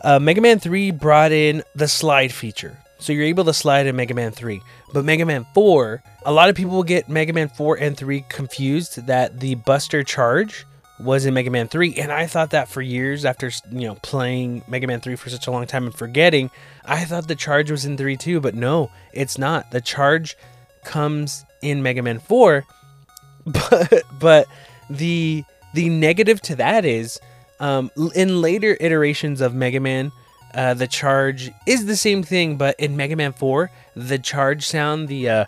Uh, 0.03 0.18
Mega 0.18 0.43
Man 0.43 0.59
3 0.59 0.91
brought 0.91 1.33
in 1.33 1.62
the 1.75 1.89
slide 1.89 2.31
feature. 2.31 2.77
So 2.99 3.14
you're 3.14 3.25
able 3.25 3.45
to 3.45 3.55
slide 3.55 3.87
in 3.87 3.97
Mega 3.97 4.12
Man 4.12 4.33
3. 4.33 4.61
But 4.93 5.07
Mega 5.07 5.25
Man 5.25 5.47
4, 5.55 6.03
a 6.27 6.33
lot 6.33 6.51
of 6.51 6.57
people 6.57 6.72
will 6.72 6.83
get 6.83 7.09
Mega 7.09 7.33
Man 7.33 7.49
4 7.49 7.79
and 7.79 7.97
3 7.97 8.27
confused 8.29 9.07
that 9.07 9.41
the 9.41 9.55
Buster 9.55 10.03
Charge 10.03 10.66
was 11.01 11.25
in 11.25 11.33
Mega 11.33 11.51
Man 11.51 11.68
3 11.68 11.95
and 11.95 12.12
I 12.12 12.27
thought 12.27 12.51
that 12.51 12.68
for 12.68 12.81
years 12.81 13.25
after 13.25 13.51
you 13.72 13.89
know 13.89 13.97
playing 13.97 14.62
Mega 14.68 14.87
Man 14.87 15.01
3 15.01 15.16
for 15.16 15.29
such 15.29 15.49
a 15.49 15.51
long 15.51 15.66
time 15.66 15.87
and 15.87 15.95
forgetting 15.95 16.53
I 16.85 17.05
thought 17.05 17.27
the 17.27 17.35
charge 17.35 17.68
was 17.68 17.85
in 17.85 17.97
3 17.97 18.16
too 18.16 18.39
but 18.39 18.55
no 18.55 18.93
it's 19.12 19.37
not 19.37 19.72
the 19.72 19.81
charge 19.81 20.37
comes 20.85 21.45
in 21.62 21.82
Mega 21.82 22.03
Man 22.03 22.18
4 22.18 22.64
but 23.47 24.03
but 24.18 24.47
the 24.91 25.45
the 25.74 25.89
negative 25.89 26.41
to 26.43 26.57
that 26.57 26.85
is 26.85 27.20
um, 27.61 27.91
in 28.14 28.41
later 28.41 28.76
iterations 28.80 29.41
of 29.41 29.55
Mega 29.55 29.80
Man 29.80 30.12
uh, 30.55 30.74
the 30.74 30.87
charge 30.87 31.51
is 31.66 31.87
the 31.87 31.97
same 31.97 32.22
thing 32.22 32.57
but 32.57 32.78
in 32.78 32.97
Mega 32.97 33.16
Man 33.16 33.32
4 33.32 33.70
the 33.97 34.18
charge 34.18 34.66
sound 34.66 35.09
the 35.09 35.28
uh, 35.28 35.45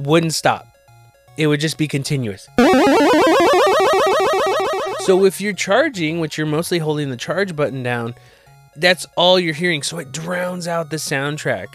wouldn't 0.00 0.34
stop 0.34 0.66
it 1.36 1.46
would 1.46 1.60
just 1.60 1.78
be 1.78 1.88
continuous. 1.88 2.48
So 5.00 5.24
if 5.24 5.40
you're 5.40 5.52
charging, 5.52 6.20
which 6.20 6.38
you're 6.38 6.46
mostly 6.46 6.78
holding 6.78 7.10
the 7.10 7.16
charge 7.16 7.56
button 7.56 7.82
down, 7.82 8.14
that's 8.76 9.04
all 9.16 9.40
you're 9.40 9.54
hearing. 9.54 9.82
So 9.82 9.98
it 9.98 10.12
drowns 10.12 10.68
out 10.68 10.90
the 10.90 10.96
soundtrack 10.96 11.68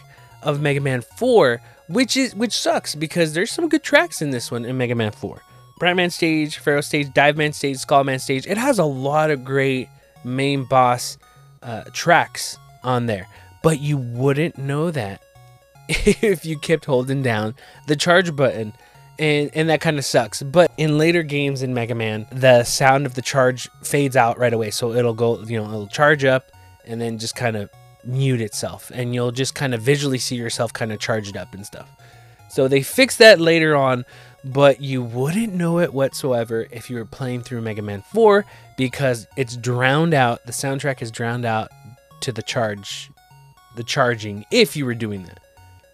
of 0.43 0.61
Mega 0.61 0.79
Man 0.79 1.01
4, 1.01 1.61
which 1.87 2.17
is 2.17 2.35
which 2.35 2.53
sucks 2.53 2.95
because 2.95 3.33
there's 3.33 3.51
some 3.51 3.69
good 3.69 3.83
tracks 3.83 4.21
in 4.21 4.31
this 4.31 4.51
one 4.51 4.65
in 4.65 4.77
Mega 4.77 4.95
Man 4.95 5.11
4. 5.11 5.41
Brightman 5.79 6.09
stage, 6.09 6.57
Pharaoh 6.57 6.81
stage, 6.81 7.13
Dive 7.13 7.37
Man 7.37 7.53
stage, 7.53 7.77
Skullman 7.77 8.19
stage. 8.19 8.47
It 8.47 8.57
has 8.57 8.79
a 8.79 8.85
lot 8.85 9.29
of 9.29 9.43
great 9.43 9.89
main 10.23 10.63
boss 10.63 11.17
uh, 11.61 11.83
tracks 11.93 12.57
on 12.83 13.05
there, 13.05 13.27
but 13.61 13.79
you 13.79 13.97
wouldn't 13.97 14.57
know 14.57 14.91
that 14.91 15.21
if 15.89 16.45
you 16.45 16.57
kept 16.57 16.85
holding 16.85 17.21
down 17.21 17.55
the 17.87 17.95
charge 17.95 18.35
button 18.35 18.73
and 19.19 19.49
and 19.53 19.69
that 19.69 19.81
kind 19.81 19.97
of 19.97 20.05
sucks. 20.05 20.41
But 20.41 20.71
in 20.77 20.97
later 20.97 21.23
games 21.23 21.61
in 21.61 21.73
Mega 21.73 21.95
Man, 21.95 22.27
the 22.31 22.63
sound 22.63 23.05
of 23.05 23.15
the 23.15 23.21
charge 23.21 23.69
fades 23.83 24.15
out 24.15 24.37
right 24.37 24.53
away, 24.53 24.71
so 24.71 24.93
it'll 24.93 25.13
go, 25.13 25.39
you 25.41 25.59
know, 25.59 25.65
it'll 25.65 25.87
charge 25.87 26.25
up 26.25 26.51
and 26.85 27.01
then 27.01 27.17
just 27.17 27.35
kind 27.35 27.55
of 27.55 27.69
mute 28.07 28.41
itself, 28.41 28.91
and 28.93 29.13
you'll 29.13 29.31
just 29.31 29.53
kind 29.53 29.73
of 29.73 29.81
visually 29.81 30.17
see 30.17 30.35
yourself 30.35 30.73
kind 30.73 30.91
of 30.91 30.99
charged 30.99 31.37
up 31.37 31.53
and 31.53 31.65
stuff. 31.65 31.89
So 32.49 32.67
they 32.67 32.81
fixed 32.81 33.19
that 33.19 33.39
later 33.39 33.75
on, 33.75 34.05
but 34.43 34.81
you 34.81 35.03
wouldn't 35.03 35.53
know 35.53 35.79
it 35.79 35.93
whatsoever 35.93 36.67
if 36.71 36.89
you 36.89 36.95
were 36.97 37.05
playing 37.05 37.41
through 37.41 37.61
Mega 37.61 37.81
Man 37.81 38.01
4 38.13 38.45
because 38.77 39.27
it's 39.35 39.57
drowned 39.57 40.13
out. 40.13 40.45
The 40.45 40.53
soundtrack 40.53 41.01
is 41.01 41.11
drowned 41.11 41.45
out 41.45 41.69
to 42.21 42.31
the 42.31 42.41
charge, 42.41 43.11
the 43.75 43.83
charging 43.83 44.45
if 44.51 44.75
you 44.75 44.85
were 44.85 44.95
doing 44.95 45.23
that. 45.23 45.39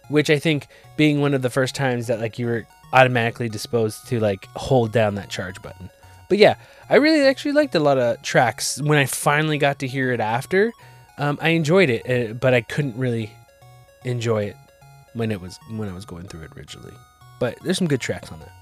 Which 0.08 0.30
I 0.30 0.38
think 0.38 0.68
being 0.96 1.20
one 1.20 1.34
of 1.34 1.42
the 1.42 1.50
first 1.50 1.74
times 1.74 2.06
that 2.06 2.20
like 2.20 2.38
you 2.38 2.46
were 2.46 2.66
automatically 2.92 3.48
disposed 3.48 4.06
to 4.08 4.20
like 4.20 4.46
hold 4.54 4.92
down 4.92 5.16
that 5.16 5.30
charge 5.30 5.60
button. 5.60 5.90
But 6.28 6.38
yeah, 6.38 6.56
I 6.88 6.96
really 6.96 7.26
actually 7.26 7.52
liked 7.52 7.74
a 7.74 7.80
lot 7.80 7.98
of 7.98 8.22
tracks. 8.22 8.80
When 8.80 8.98
I 8.98 9.06
finally 9.06 9.58
got 9.58 9.80
to 9.80 9.86
hear 9.86 10.12
it 10.12 10.20
after, 10.20 10.72
um, 11.18 11.38
I 11.40 11.50
enjoyed 11.50 11.90
it, 11.90 12.08
uh, 12.08 12.34
but 12.34 12.54
I 12.54 12.60
couldn't 12.60 12.96
really 12.96 13.32
enjoy 14.04 14.44
it 14.44 14.56
when 15.14 15.30
it 15.30 15.40
was 15.40 15.58
when 15.70 15.88
I 15.88 15.92
was 15.92 16.04
going 16.04 16.26
through 16.26 16.42
it 16.42 16.50
originally. 16.56 16.94
But 17.40 17.58
there's 17.62 17.78
some 17.78 17.88
good 17.88 18.00
tracks 18.00 18.30
on 18.30 18.40
that. 18.40 18.52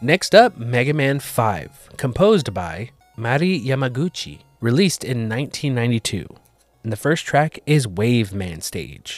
Next 0.00 0.34
up, 0.34 0.56
Mega 0.56 0.92
Man 0.92 1.18
5, 1.18 1.90
composed 1.96 2.54
by 2.54 2.90
Mari 3.16 3.60
Yamaguchi, 3.60 4.42
released 4.60 5.02
in 5.02 5.28
1992. 5.28 6.26
And 6.84 6.92
the 6.92 6.96
first 6.96 7.26
track 7.26 7.58
is 7.66 7.88
Wave 7.88 8.32
Man 8.32 8.60
Stage. 8.60 9.16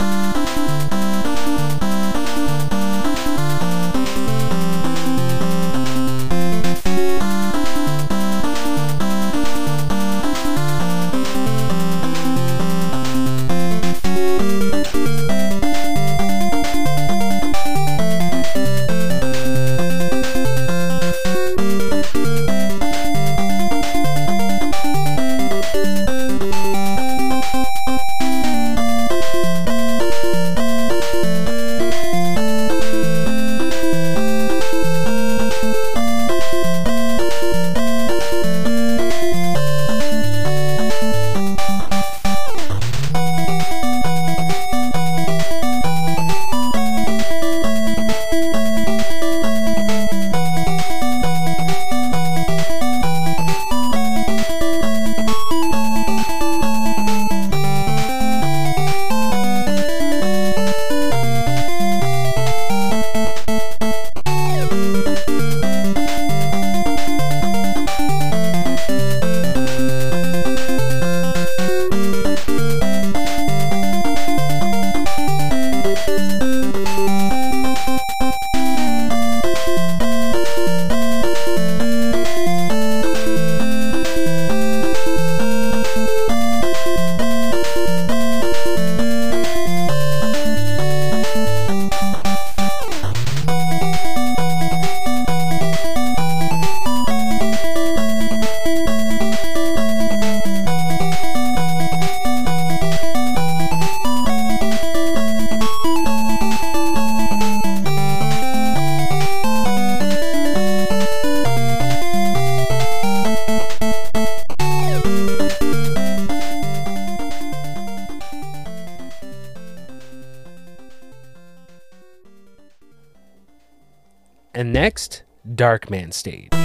Darkman 125.90 126.12
Stage. 126.12 126.59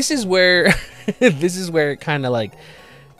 This 0.00 0.10
is 0.10 0.24
where 0.24 0.74
this 1.18 1.58
is 1.58 1.70
where 1.70 1.90
it 1.90 2.00
kind 2.00 2.24
of 2.24 2.32
like 2.32 2.52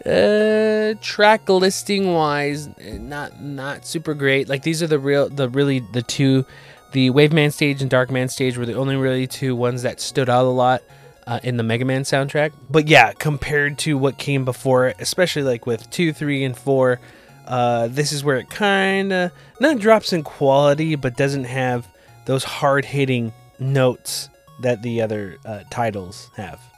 uh 0.07 0.95
track 1.03 1.47
listing 1.47 2.14
wise 2.14 2.70
not 2.78 3.43
not 3.43 3.85
super 3.85 4.14
great. 4.14 4.49
Like 4.49 4.62
these 4.62 4.83
are 4.83 4.87
the 4.87 4.99
real 4.99 5.28
the 5.28 5.51
really 5.51 5.81
the 5.81 6.01
two 6.01 6.47
the 6.93 7.11
wave 7.11 7.35
man 7.35 7.51
stage 7.51 7.83
and 7.83 7.91
dark 7.91 8.11
man 8.11 8.31
stage 8.31 8.57
were 8.57 8.64
the 8.64 8.76
only 8.76 8.97
really 8.97 9.26
two 9.26 9.55
ones 9.55 9.83
that 9.83 10.01
stood 10.01 10.31
out 10.31 10.47
a 10.47 10.49
lot 10.49 10.83
uh, 11.26 11.39
in 11.43 11.59
the 11.59 11.62
mega 11.62 11.85
man 11.85 12.05
soundtrack. 12.05 12.53
But 12.70 12.89
yeah 12.89 13.12
compared 13.12 13.76
to 13.81 13.99
what 13.99 14.16
came 14.16 14.47
before 14.47 14.87
it 14.87 14.97
especially 15.01 15.43
like 15.43 15.66
with 15.66 15.91
two 15.91 16.14
three 16.14 16.45
and 16.45 16.57
four 16.57 16.99
uh 17.47 17.89
this 17.89 18.11
is 18.11 18.24
where 18.24 18.39
it 18.39 18.49
kind 18.49 19.12
of 19.12 19.33
not 19.61 19.78
drops 19.78 20.14
in 20.14 20.22
quality 20.22 20.95
but 20.95 21.14
doesn't 21.14 21.45
have 21.45 21.87
those 22.24 22.43
hard 22.43 22.87
hitting 22.87 23.35
notes 23.59 24.31
that 24.61 24.81
the 24.81 25.03
other 25.03 25.37
uh, 25.45 25.61
titles 25.70 26.31
have 26.37 26.70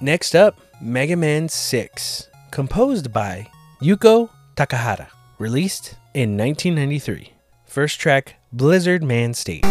next 0.00 0.34
up 0.34 0.60
mega 0.80 1.16
man 1.16 1.48
6 1.48 2.28
composed 2.50 3.12
by 3.12 3.46
Yuko 3.80 4.30
Takahata, 4.56 5.08
released 5.38 5.94
in 6.14 6.36
1993. 6.36 7.32
First 7.66 8.00
track, 8.00 8.36
Blizzard 8.52 9.02
Man 9.02 9.32
Stage. 9.32 9.64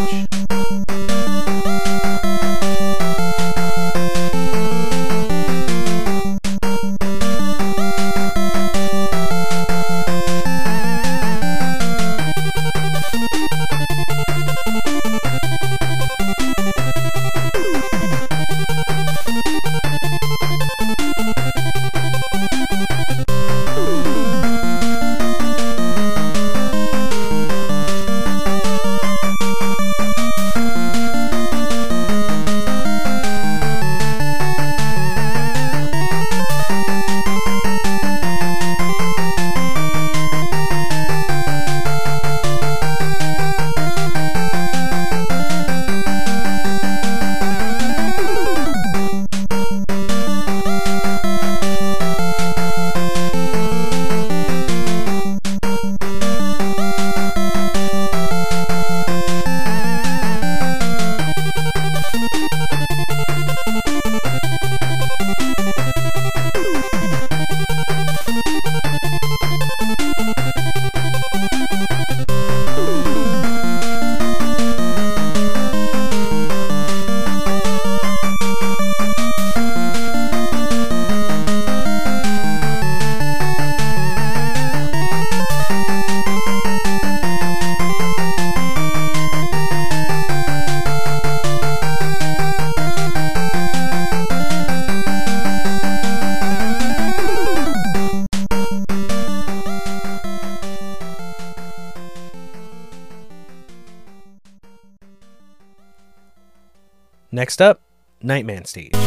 Next 107.49 107.63
up, 107.63 107.81
Nightman 108.21 108.65
Stage. 108.65 108.98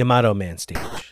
Yamato 0.00 0.32
Man 0.32 0.56
stage. 0.56 1.09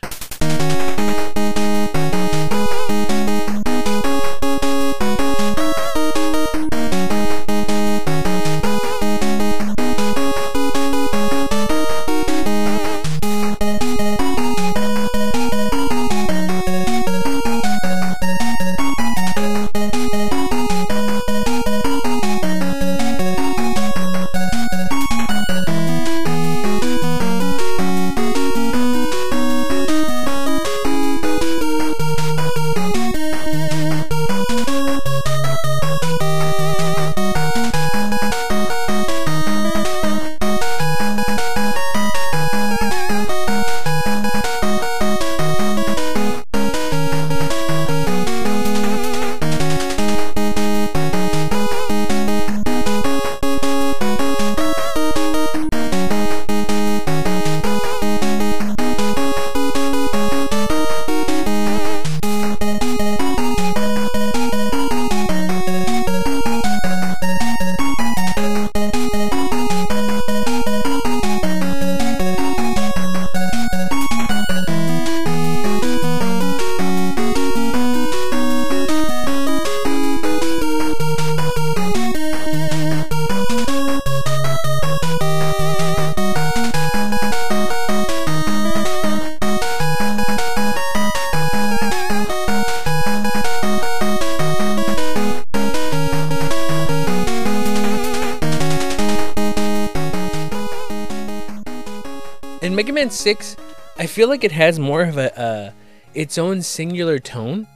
Feel 104.19 104.29
like 104.29 104.43
it 104.43 104.51
has 104.51 104.81
more 104.81 105.03
of 105.03 105.17
a 105.17 105.41
uh, 105.41 105.71
its 106.13 106.39
own 106.39 106.61
singular 106.61 107.21
tone. 107.21 107.69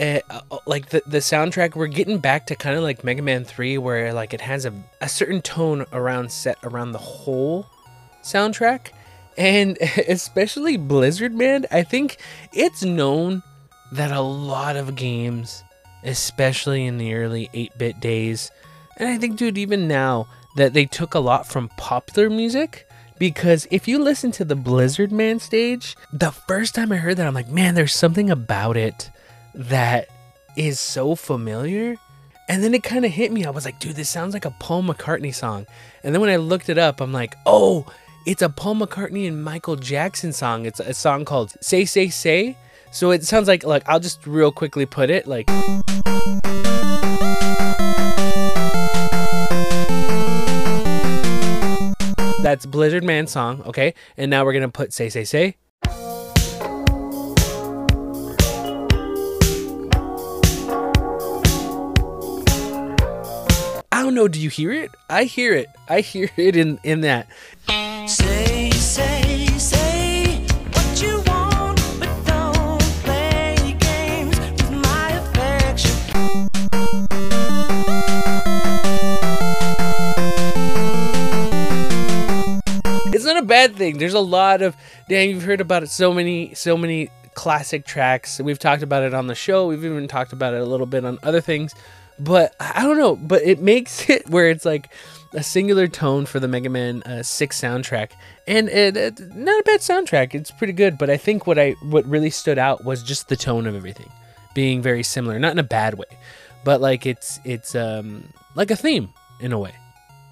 Uh, 0.00 0.18
uh, 0.28 0.58
like 0.66 0.88
the 0.88 1.00
the 1.06 1.18
soundtrack, 1.18 1.76
we're 1.76 1.86
getting 1.86 2.18
back 2.18 2.48
to 2.48 2.56
kind 2.56 2.74
of 2.76 2.82
like 2.82 3.04
Mega 3.04 3.22
Man 3.22 3.44
3, 3.44 3.78
where 3.78 4.12
like 4.12 4.34
it 4.34 4.40
has 4.40 4.64
a, 4.64 4.72
a 5.00 5.08
certain 5.08 5.40
tone 5.40 5.86
around 5.92 6.32
set 6.32 6.58
around 6.64 6.90
the 6.90 6.98
whole 6.98 7.68
soundtrack. 8.24 8.88
And 9.38 9.78
especially 10.08 10.76
Blizzard, 10.78 11.32
man, 11.32 11.66
I 11.70 11.84
think 11.84 12.16
it's 12.52 12.82
known 12.82 13.44
that 13.92 14.10
a 14.10 14.20
lot 14.20 14.74
of 14.74 14.96
games, 14.96 15.62
especially 16.02 16.86
in 16.86 16.98
the 16.98 17.14
early 17.14 17.48
8 17.54 17.78
bit 17.78 18.00
days, 18.00 18.50
and 18.96 19.08
I 19.08 19.16
think, 19.16 19.36
dude, 19.36 19.58
even 19.58 19.86
now, 19.86 20.26
that 20.56 20.72
they 20.72 20.86
took 20.86 21.14
a 21.14 21.20
lot 21.20 21.46
from 21.46 21.68
popular 21.76 22.28
music. 22.28 22.88
Because 23.22 23.68
if 23.70 23.86
you 23.86 24.00
listen 24.02 24.32
to 24.32 24.44
the 24.44 24.56
Blizzard 24.56 25.12
Man 25.12 25.38
stage, 25.38 25.96
the 26.12 26.32
first 26.32 26.74
time 26.74 26.90
I 26.90 26.96
heard 26.96 27.18
that, 27.18 27.26
I'm 27.28 27.34
like, 27.34 27.46
man, 27.46 27.76
there's 27.76 27.94
something 27.94 28.30
about 28.30 28.76
it 28.76 29.12
that 29.54 30.08
is 30.56 30.80
so 30.80 31.14
familiar. 31.14 31.98
And 32.48 32.64
then 32.64 32.74
it 32.74 32.82
kind 32.82 33.04
of 33.04 33.12
hit 33.12 33.30
me. 33.30 33.44
I 33.44 33.50
was 33.50 33.64
like, 33.64 33.78
dude, 33.78 33.94
this 33.94 34.10
sounds 34.10 34.34
like 34.34 34.44
a 34.44 34.50
Paul 34.50 34.82
McCartney 34.82 35.32
song. 35.32 35.66
And 36.02 36.12
then 36.12 36.20
when 36.20 36.30
I 36.30 36.36
looked 36.36 36.68
it 36.68 36.78
up, 36.78 37.00
I'm 37.00 37.12
like, 37.12 37.36
oh, 37.46 37.86
it's 38.26 38.42
a 38.42 38.48
Paul 38.48 38.74
McCartney 38.74 39.28
and 39.28 39.44
Michael 39.44 39.76
Jackson 39.76 40.32
song. 40.32 40.66
It's 40.66 40.80
a 40.80 40.92
song 40.92 41.24
called 41.24 41.54
Say 41.60 41.84
Say 41.84 42.08
Say. 42.08 42.56
So 42.90 43.12
it 43.12 43.22
sounds 43.22 43.46
like 43.46 43.62
like 43.62 43.84
I'll 43.88 44.00
just 44.00 44.26
real 44.26 44.50
quickly 44.50 44.84
put 44.84 45.10
it 45.10 45.28
like 45.28 45.48
That's 52.52 52.66
Blizzard 52.66 53.02
Man 53.02 53.26
song, 53.26 53.62
okay? 53.62 53.94
And 54.18 54.30
now 54.30 54.44
we're 54.44 54.52
gonna 54.52 54.68
put 54.68 54.92
Say 54.92 55.08
Say 55.08 55.24
Say. 55.24 55.56
I 63.90 64.02
don't 64.02 64.14
know, 64.14 64.28
do 64.28 64.38
you 64.38 64.50
hear 64.50 64.70
it? 64.70 64.90
I 65.08 65.24
hear 65.24 65.54
it. 65.54 65.68
I 65.88 66.02
hear 66.02 66.28
it 66.36 66.54
in 66.54 66.78
in 66.84 67.00
that. 67.00 67.30
Bad 83.68 83.76
thing. 83.76 83.98
There's 83.98 84.14
a 84.14 84.20
lot 84.20 84.62
of 84.62 84.76
damn. 85.08 85.30
You've 85.30 85.42
heard 85.42 85.60
about 85.60 85.82
it. 85.82 85.90
So 85.90 86.12
many, 86.12 86.54
so 86.54 86.76
many 86.76 87.10
classic 87.34 87.84
tracks. 87.84 88.40
We've 88.40 88.58
talked 88.58 88.82
about 88.82 89.02
it 89.02 89.14
on 89.14 89.26
the 89.26 89.34
show. 89.34 89.66
We've 89.66 89.84
even 89.84 90.08
talked 90.08 90.32
about 90.32 90.54
it 90.54 90.60
a 90.60 90.64
little 90.64 90.86
bit 90.86 91.04
on 91.04 91.18
other 91.22 91.40
things. 91.40 91.74
But 92.18 92.54
I 92.60 92.82
don't 92.82 92.98
know. 92.98 93.16
But 93.16 93.42
it 93.42 93.60
makes 93.60 94.08
it 94.10 94.28
where 94.28 94.50
it's 94.50 94.64
like 94.64 94.92
a 95.34 95.42
singular 95.42 95.88
tone 95.88 96.26
for 96.26 96.40
the 96.40 96.48
Mega 96.48 96.68
Man 96.68 97.02
uh, 97.02 97.22
Six 97.22 97.60
soundtrack, 97.60 98.10
and 98.46 98.68
it, 98.68 98.96
it, 98.96 99.20
not 99.34 99.60
a 99.60 99.64
bad 99.64 99.80
soundtrack. 99.80 100.34
It's 100.34 100.50
pretty 100.50 100.74
good. 100.74 100.98
But 100.98 101.10
I 101.10 101.16
think 101.16 101.46
what 101.46 101.58
I 101.58 101.70
what 101.82 102.04
really 102.06 102.30
stood 102.30 102.58
out 102.58 102.84
was 102.84 103.02
just 103.02 103.28
the 103.28 103.36
tone 103.36 103.66
of 103.66 103.74
everything 103.74 104.10
being 104.54 104.82
very 104.82 105.02
similar, 105.02 105.38
not 105.38 105.52
in 105.52 105.58
a 105.58 105.64
bad 105.64 105.94
way, 105.94 106.18
but 106.64 106.80
like 106.80 107.06
it's 107.06 107.40
it's 107.44 107.74
um 107.74 108.28
like 108.54 108.70
a 108.70 108.76
theme 108.76 109.12
in 109.40 109.52
a 109.52 109.58
way. 109.58 109.72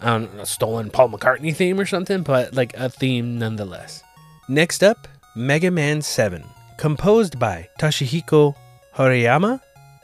Know, 0.02 0.28
a 0.38 0.46
stolen 0.46 0.90
Paul 0.90 1.10
McCartney 1.10 1.54
theme 1.54 1.78
or 1.78 1.86
something, 1.86 2.22
but 2.22 2.54
like 2.54 2.74
a 2.76 2.88
theme 2.88 3.38
nonetheless. 3.38 4.02
Next 4.48 4.82
up, 4.82 5.06
Mega 5.36 5.70
Man 5.70 6.02
7, 6.02 6.42
composed 6.76 7.38
by 7.38 7.68
Toshihiko 7.78 8.54
Horiyama, 8.94 9.60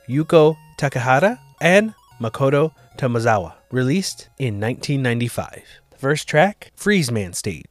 Yuko 0.09 0.57
Takahara, 0.79 1.39
and 1.61 1.95
Makoto 2.21 2.73
Tomozawa, 2.99 3.55
released 3.71 4.29
in 4.39 4.61
1995. 4.61 5.63
The 5.91 5.99
first 5.99 6.29
track, 6.29 6.73
Freeze 6.77 7.11
Man 7.11 7.33
Stage. 7.33 7.65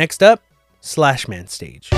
Next 0.00 0.22
up, 0.22 0.42
Slash 0.80 1.28
Man 1.28 1.46
Stage. 1.46 1.90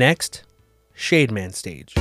Next, 0.00 0.44
Shademan 0.96 1.52
stage. 1.52 1.92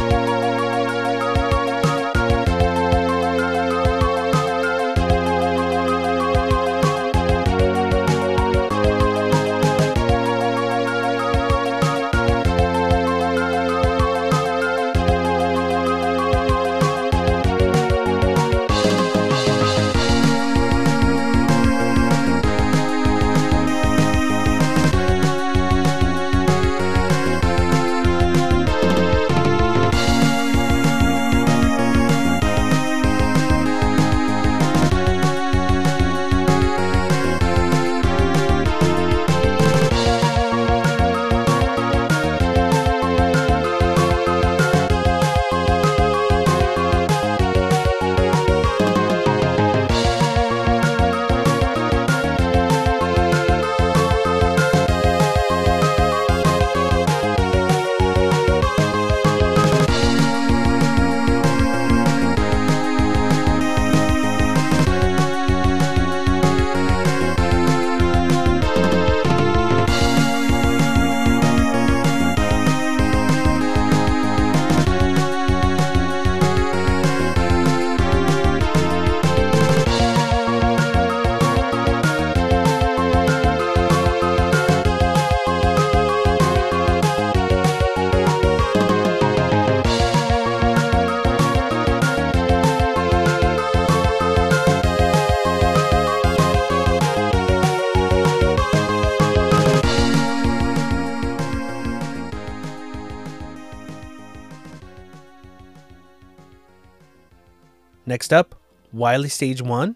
Up, 109.00 109.02
Wily 109.02 109.30
Stage 109.30 109.62
1. 109.62 109.96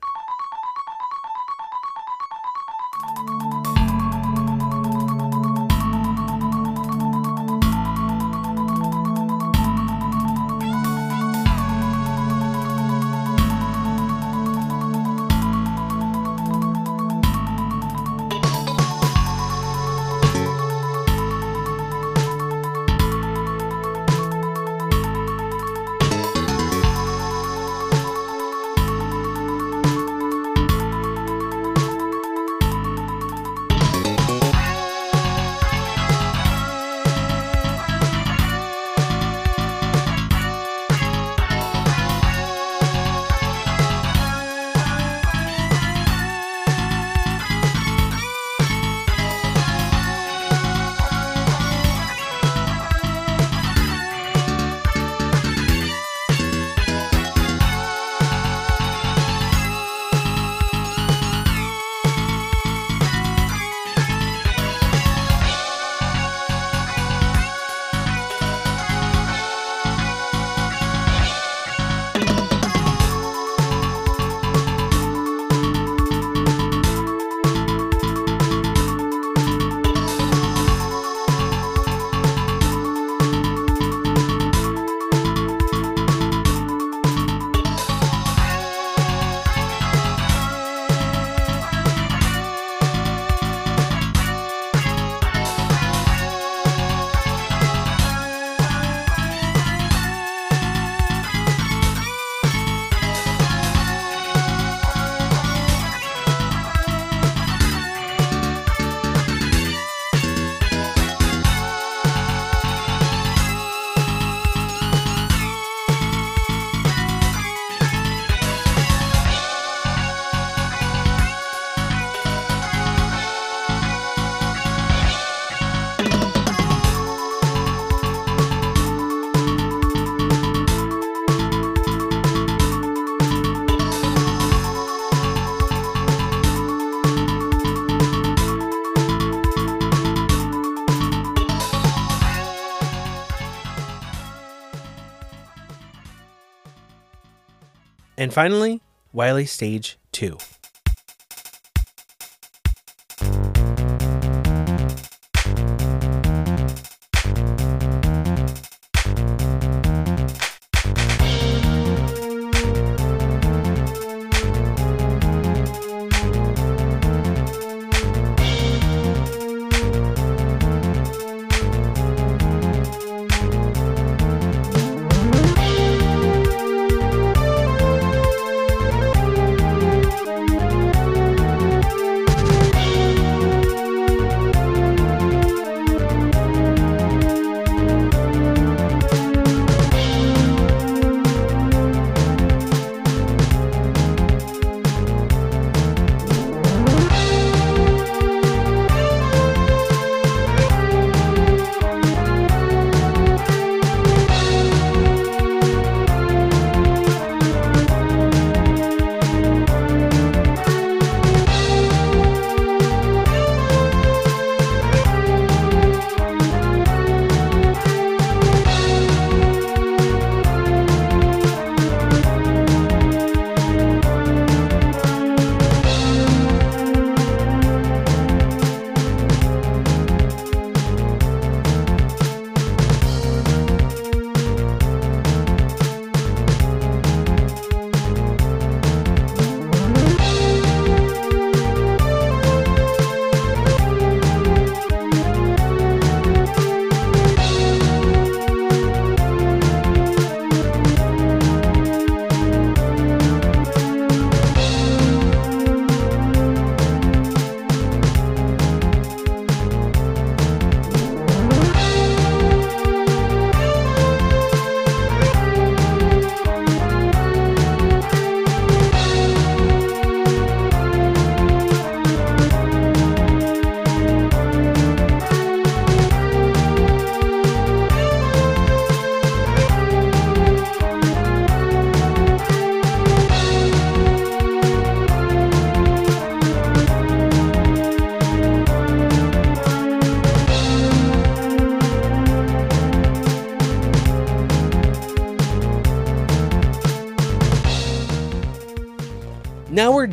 And 148.23 148.33
finally, 148.33 148.79
Wily 149.11 149.45
Stage 149.45 149.97
2. 150.13 150.37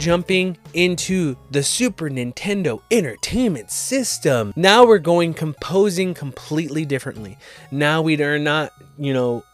Jumping 0.01 0.57
into 0.72 1.36
the 1.51 1.62
Super 1.62 2.09
Nintendo 2.09 2.80
Entertainment 2.90 3.70
System. 3.70 4.53
Now 4.57 4.86
we're 4.86 4.98
going 4.98 5.34
composing 5.34 6.14
completely 6.14 6.86
differently. 6.86 7.36
Now 7.70 8.01
we 8.01 8.20
are 8.22 8.38
not, 8.38 8.72
you 8.98 9.12
know, 9.12 9.44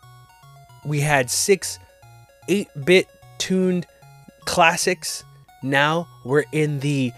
we 0.85 1.01
had 1.01 1.31
six 1.31 1.81
8 2.49 2.69
bit 2.85 3.09
tuned 3.39 3.87
classics. 4.45 5.25
Now 5.65 6.07
we're 6.25 6.45
in 6.53 6.79
the 6.79 7.13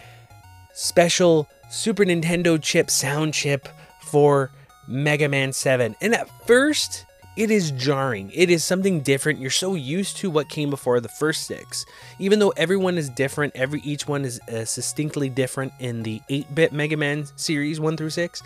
special 0.73 1.49
Super 1.71 2.05
Nintendo 2.05 2.61
chip 2.61 2.91
sound 2.91 3.35
chip 3.35 3.69
for 4.01 4.51
Mega 4.87 5.29
Man 5.29 5.53
7. 5.53 5.95
And 6.01 6.15
at 6.15 6.29
first, 6.47 7.05
it 7.39 7.53
is 7.53 7.71
jarring. 7.71 8.33
It 8.35 8.51
is 8.51 8.65
something 8.65 9.01
different. 9.01 9.39
You're 9.39 9.51
so 9.51 9.77
used 9.77 10.17
to 10.19 10.29
what 10.29 10.49
came 10.49 10.71
before 10.71 10.99
the 10.99 11.09
first 11.09 11.45
six. 11.45 11.87
Even 12.19 12.41
though 12.41 12.51
everyone 12.57 12.99
is 12.99 13.09
different, 13.09 13.55
every 13.55 13.81
each 13.83 14.09
one 14.09 14.25
is 14.25 14.41
uh, 14.49 14.67
distinctly 14.75 15.29
different 15.29 15.73
in 15.79 16.03
the 16.03 16.21
8-bit 16.29 16.73
Mega 16.73 16.97
Man 16.97 17.27
series 17.37 17.79
1 17.79 17.97
through 17.97 18.11
6. 18.11 18.43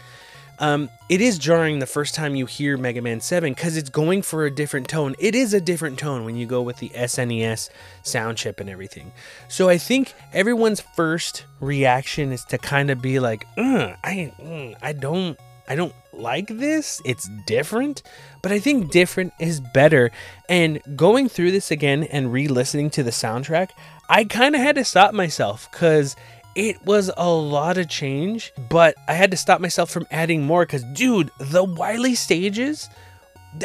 Um, 0.58 0.90
it 1.08 1.22
is 1.22 1.38
jarring 1.38 1.78
the 1.78 1.86
first 1.86 2.14
time 2.14 2.36
you 2.36 2.44
hear 2.44 2.76
Mega 2.76 3.00
Man 3.00 3.22
7 3.22 3.54
because 3.54 3.78
it's 3.78 3.88
going 3.88 4.20
for 4.20 4.44
a 4.44 4.50
different 4.50 4.88
tone. 4.88 5.16
It 5.18 5.34
is 5.34 5.54
a 5.54 5.60
different 5.60 5.98
tone 5.98 6.26
when 6.26 6.36
you 6.36 6.44
go 6.44 6.60
with 6.60 6.76
the 6.76 6.90
SNES 6.90 7.70
sound 8.02 8.36
chip 8.36 8.60
and 8.60 8.68
everything. 8.68 9.10
So 9.48 9.70
I 9.70 9.78
think 9.78 10.12
everyone's 10.34 10.82
first 10.82 11.46
reaction 11.60 12.30
is 12.30 12.44
to 12.44 12.58
kind 12.58 12.90
of 12.90 13.00
be 13.00 13.20
like, 13.20 13.46
I, 13.56 14.34
mm, 14.38 14.76
I 14.82 14.92
don't, 14.92 15.38
I 15.66 15.76
don't 15.76 15.94
like 16.12 16.48
this. 16.48 17.00
It's 17.04 17.28
different, 17.46 18.02
but 18.42 18.52
I 18.52 18.58
think 18.58 18.90
different 18.90 19.32
is 19.40 19.60
better. 19.60 20.10
And 20.48 20.80
going 20.96 21.28
through 21.28 21.52
this 21.52 21.70
again 21.70 22.04
and 22.04 22.32
re-listening 22.32 22.90
to 22.90 23.02
the 23.02 23.10
soundtrack, 23.10 23.70
I 24.08 24.24
kind 24.24 24.54
of 24.54 24.60
had 24.60 24.76
to 24.76 24.84
stop 24.84 25.14
myself 25.14 25.68
because 25.70 26.16
it 26.54 26.84
was 26.84 27.10
a 27.16 27.30
lot 27.30 27.78
of 27.78 27.88
change, 27.88 28.52
but 28.68 28.94
I 29.08 29.14
had 29.14 29.30
to 29.30 29.36
stop 29.36 29.60
myself 29.60 29.90
from 29.90 30.06
adding 30.10 30.42
more 30.42 30.66
because, 30.66 30.84
dude, 30.84 31.30
the 31.38 31.64
Wily 31.64 32.14
stages, 32.14 32.88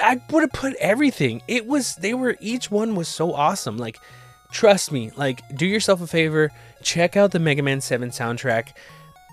I 0.01 0.21
would 0.29 0.41
have 0.41 0.53
put 0.53 0.75
everything. 0.75 1.41
It 1.47 1.65
was, 1.65 1.95
they 1.95 2.13
were, 2.13 2.37
each 2.39 2.71
one 2.71 2.95
was 2.95 3.07
so 3.07 3.33
awesome. 3.33 3.77
Like, 3.77 3.97
trust 4.51 4.91
me, 4.91 5.11
like, 5.17 5.41
do 5.55 5.65
yourself 5.65 6.01
a 6.01 6.07
favor, 6.07 6.51
check 6.81 7.17
out 7.17 7.31
the 7.31 7.39
Mega 7.39 7.61
Man 7.61 7.81
7 7.81 8.09
soundtrack. 8.09 8.69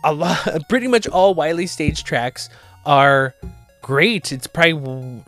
A 0.02 0.12
lot, 0.12 0.62
pretty 0.68 0.88
much 0.88 1.06
all 1.06 1.34
Wily 1.34 1.66
stage 1.66 2.02
tracks 2.02 2.48
are 2.86 3.34
great. 3.82 4.32
It's 4.32 4.46
probably 4.46 4.72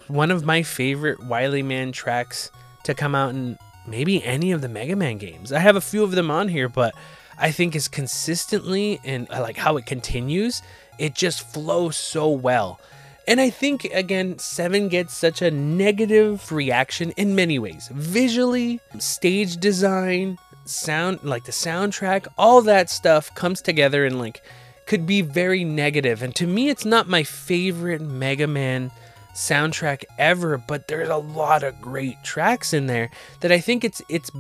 one 0.09 0.31
of 0.31 0.45
my 0.45 0.63
favorite 0.63 1.23
Wily 1.25 1.63
Man 1.63 1.93
tracks 1.93 2.51
to 2.85 2.95
come 2.95 3.15
out 3.15 3.31
in 3.31 3.59
maybe 3.87 4.23
any 4.25 4.53
of 4.53 4.61
the 4.61 4.69
Mega 4.69 4.97
Man 4.97 5.19
games. 5.19 5.53
I 5.53 5.59
have 5.59 5.77
a 5.77 5.81
few 5.81 6.03
of 6.03 6.13
them 6.13 6.31
on 6.31 6.49
here, 6.49 6.69
but 6.69 6.95
I 7.39 7.51
think 7.51 7.77
is 7.77 7.89
consistently 7.89 9.01
and 9.05 9.27
I 9.31 9.41
like 9.41 9.57
how 9.57 9.77
it 9.77 9.87
continues, 9.87 10.63
it 10.99 11.15
just 11.15 11.53
flows 11.53 11.97
so 11.97 12.31
well. 12.31 12.81
And 13.29 13.41
I 13.41 13.51
think 13.51 13.85
again, 13.87 14.39
7 14.39 14.89
gets 14.89 15.13
such 15.13 15.43
a 15.43 15.51
negative 15.51 16.51
reaction 16.53 17.11
in 17.13 17.35
many 17.35 17.59
ways. 17.59 17.91
Visually, 17.93 18.81
stage 18.99 19.57
design, 19.57 20.39
sound 20.65 21.23
like 21.25 21.45
the 21.45 21.53
soundtrack, 21.53 22.27
all 22.39 22.63
that 22.63 22.89
stuff 22.89 23.35
comes 23.35 23.61
together 23.61 24.05
and 24.05 24.19
like 24.19 24.43
could 24.87 25.07
be 25.07 25.20
very 25.20 25.64
negative. 25.64 26.22
And 26.22 26.34
to 26.37 26.47
me 26.47 26.68
it's 26.68 26.84
not 26.84 27.09
my 27.09 27.22
favorite 27.22 28.01
Mega 28.01 28.47
Man 28.47 28.91
soundtrack 29.34 30.05
ever, 30.18 30.59
but 30.59 30.89
there's 30.89 31.09
a 31.09 31.16
lot 31.16 31.62
of 31.62 31.80
great 31.80 32.22
tracks 32.24 32.72
in 32.72 32.87
there 32.87 33.11
that 33.41 33.53
I 33.53 33.59
think 33.59 33.84
it's 33.84 34.01
it's 34.09 34.30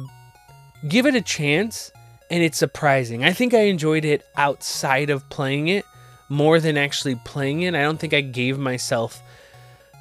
give 0.88 1.06
it 1.06 1.14
a 1.14 1.20
chance 1.20 1.92
and 2.30 2.42
it's 2.42 2.58
surprising. 2.58 3.24
I 3.24 3.32
think 3.32 3.54
I 3.54 3.62
enjoyed 3.62 4.04
it 4.04 4.26
outside 4.36 5.10
of 5.10 5.28
playing 5.28 5.68
it 5.68 5.84
more 6.28 6.58
than 6.58 6.76
actually 6.76 7.16
playing 7.24 7.62
it. 7.62 7.74
I 7.74 7.82
don't 7.82 7.98
think 7.98 8.14
I 8.14 8.20
gave 8.20 8.58
myself 8.58 9.22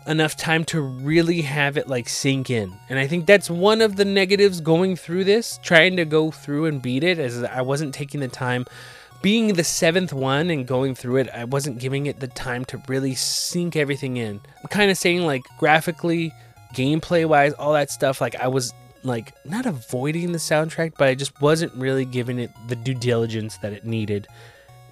enough 0.07 0.35
time 0.37 0.63
to 0.65 0.81
really 0.81 1.41
have 1.41 1.77
it 1.77 1.87
like 1.87 2.07
sink 2.07 2.49
in. 2.49 2.75
And 2.89 2.99
I 2.99 3.07
think 3.07 3.25
that's 3.25 3.49
one 3.49 3.81
of 3.81 3.95
the 3.95 4.05
negatives 4.05 4.61
going 4.61 4.95
through 4.95 5.23
this, 5.23 5.59
trying 5.63 5.97
to 5.97 6.05
go 6.05 6.31
through 6.31 6.65
and 6.65 6.81
beat 6.81 7.03
it 7.03 7.19
as 7.19 7.43
I 7.43 7.61
wasn't 7.61 7.93
taking 7.93 8.21
the 8.21 8.27
time 8.27 8.65
being 9.25 9.55
the 9.55 9.63
seventh 9.63 10.13
one 10.13 10.51
and 10.51 10.67
going 10.67 10.93
through 10.93 11.15
it, 11.15 11.27
I 11.33 11.45
wasn't 11.45 11.79
giving 11.79 12.05
it 12.05 12.19
the 12.19 12.27
time 12.27 12.63
to 12.65 12.79
really 12.87 13.15
sink 13.15 13.75
everything 13.75 14.17
in. 14.17 14.39
I'm 14.61 14.67
kind 14.69 14.91
of 14.91 14.99
saying 14.99 15.25
like 15.25 15.41
graphically, 15.57 16.31
gameplay 16.75 17.25
wise, 17.25 17.53
all 17.53 17.73
that 17.73 17.89
stuff, 17.89 18.21
like 18.21 18.35
I 18.35 18.47
was 18.47 18.71
like 19.01 19.33
not 19.43 19.65
avoiding 19.65 20.31
the 20.31 20.37
soundtrack, 20.37 20.93
but 20.99 21.07
I 21.07 21.15
just 21.15 21.41
wasn't 21.41 21.73
really 21.73 22.05
giving 22.05 22.37
it 22.37 22.51
the 22.67 22.75
due 22.75 22.93
diligence 22.93 23.57
that 23.63 23.73
it 23.73 23.83
needed. 23.83 24.27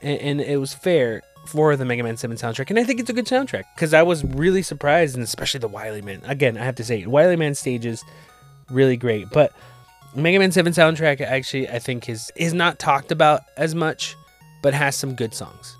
And, 0.02 0.20
and 0.20 0.42
it 0.42 0.58
was 0.58 0.74
fair 0.74 1.22
for 1.46 1.76
the 1.76 1.86
Mega 1.86 2.02
Man 2.02 2.18
7 2.18 2.36
soundtrack. 2.36 2.72
And 2.72 2.80
I 2.80 2.86
think 2.86 3.00
it's 3.00 3.12
a 3.12 3.14
good 3.14 3.28
soundtrack 3.28 3.66
because 3.76 3.94
I 3.94 4.02
was 4.02 4.24
really 4.24 4.64
surprised, 4.64 5.14
and 5.14 5.24
especially 5.24 5.60
the 5.60 5.68
Wily 5.68 6.02
Man. 6.02 6.24
Again, 6.26 6.58
I 6.58 6.66
have 6.66 6.78
to 6.78 6.84
say, 6.84 7.06
Wily 7.06 7.36
Man 7.36 7.54
stages, 7.54 8.04
really 8.72 8.98
great. 8.98 9.30
But 9.30 9.54
Mega 10.16 10.40
Man 10.40 10.52
7 10.52 10.74
soundtrack 10.74 11.22
actually, 11.22 11.70
I 11.70 11.78
think, 11.78 12.10
is, 12.10 12.32
is 12.36 12.56
not 12.56 12.80
talked 12.80 13.12
about 13.12 13.42
as 13.58 13.76
much, 13.76 14.16
but 14.64 14.74
has 14.74 14.96
some 14.96 15.14
good 15.14 15.36
songs. 15.36 15.78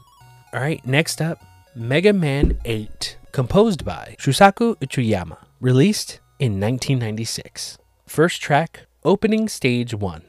All 0.54 0.60
right, 0.60 0.86
next 0.86 1.20
up 1.20 1.44
Mega 1.76 2.14
Man 2.14 2.60
8, 2.66 3.18
composed 3.32 3.84
by 3.84 4.16
Shusaku 4.20 4.76
Uchiyama, 4.76 5.38
released 5.60 6.20
in 6.38 6.60
1996. 6.60 7.80
First 8.06 8.40
track, 8.44 8.86
opening 9.04 9.50
stage 9.50 9.96
1. 9.96 10.22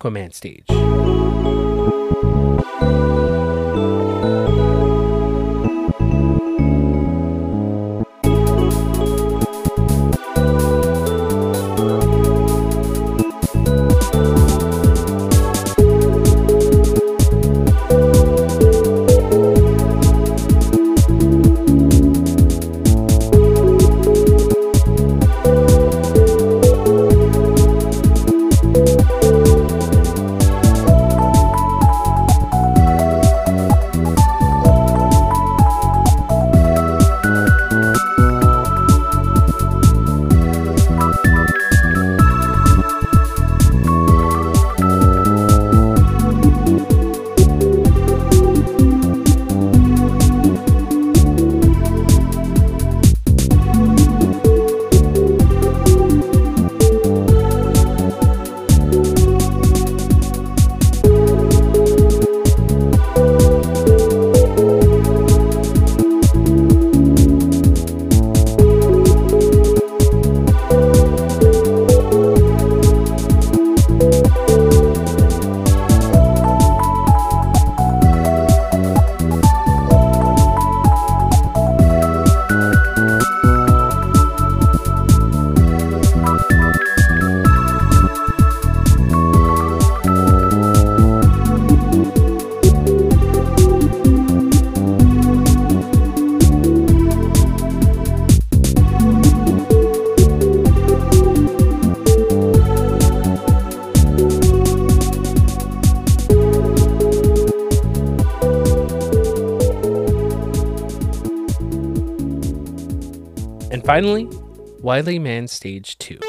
Aquaman 0.00 0.32
stage. 0.32 0.79
Finally, 113.90 114.28
Wily 114.82 115.18
Man 115.18 115.48
Stage 115.48 115.98
2. 115.98 116.19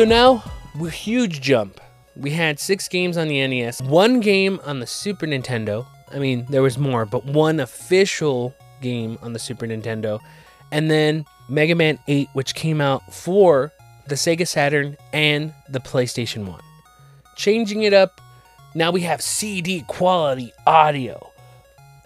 So 0.00 0.06
now, 0.06 0.42
huge 0.90 1.42
jump. 1.42 1.78
We 2.16 2.30
had 2.30 2.58
six 2.58 2.88
games 2.88 3.18
on 3.18 3.28
the 3.28 3.46
NES, 3.46 3.82
one 3.82 4.20
game 4.20 4.58
on 4.64 4.80
the 4.80 4.86
Super 4.86 5.26
Nintendo. 5.26 5.84
I 6.10 6.18
mean, 6.18 6.46
there 6.48 6.62
was 6.62 6.78
more, 6.78 7.04
but 7.04 7.26
one 7.26 7.60
official 7.60 8.54
game 8.80 9.18
on 9.20 9.34
the 9.34 9.38
Super 9.38 9.66
Nintendo. 9.66 10.18
And 10.72 10.90
then 10.90 11.26
Mega 11.50 11.74
Man 11.74 11.98
8, 12.08 12.30
which 12.32 12.54
came 12.54 12.80
out 12.80 13.12
for 13.12 13.72
the 14.08 14.14
Sega 14.14 14.48
Saturn 14.48 14.96
and 15.12 15.52
the 15.68 15.80
PlayStation 15.80 16.46
1. 16.46 16.58
Changing 17.36 17.82
it 17.82 17.92
up, 17.92 18.22
now 18.74 18.90
we 18.90 19.02
have 19.02 19.20
CD 19.20 19.84
quality 19.86 20.50
audio. 20.66 21.30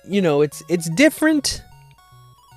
You 0.04 0.20
know, 0.20 0.42
it's 0.42 0.64
it's 0.68 0.90
different. 0.90 1.62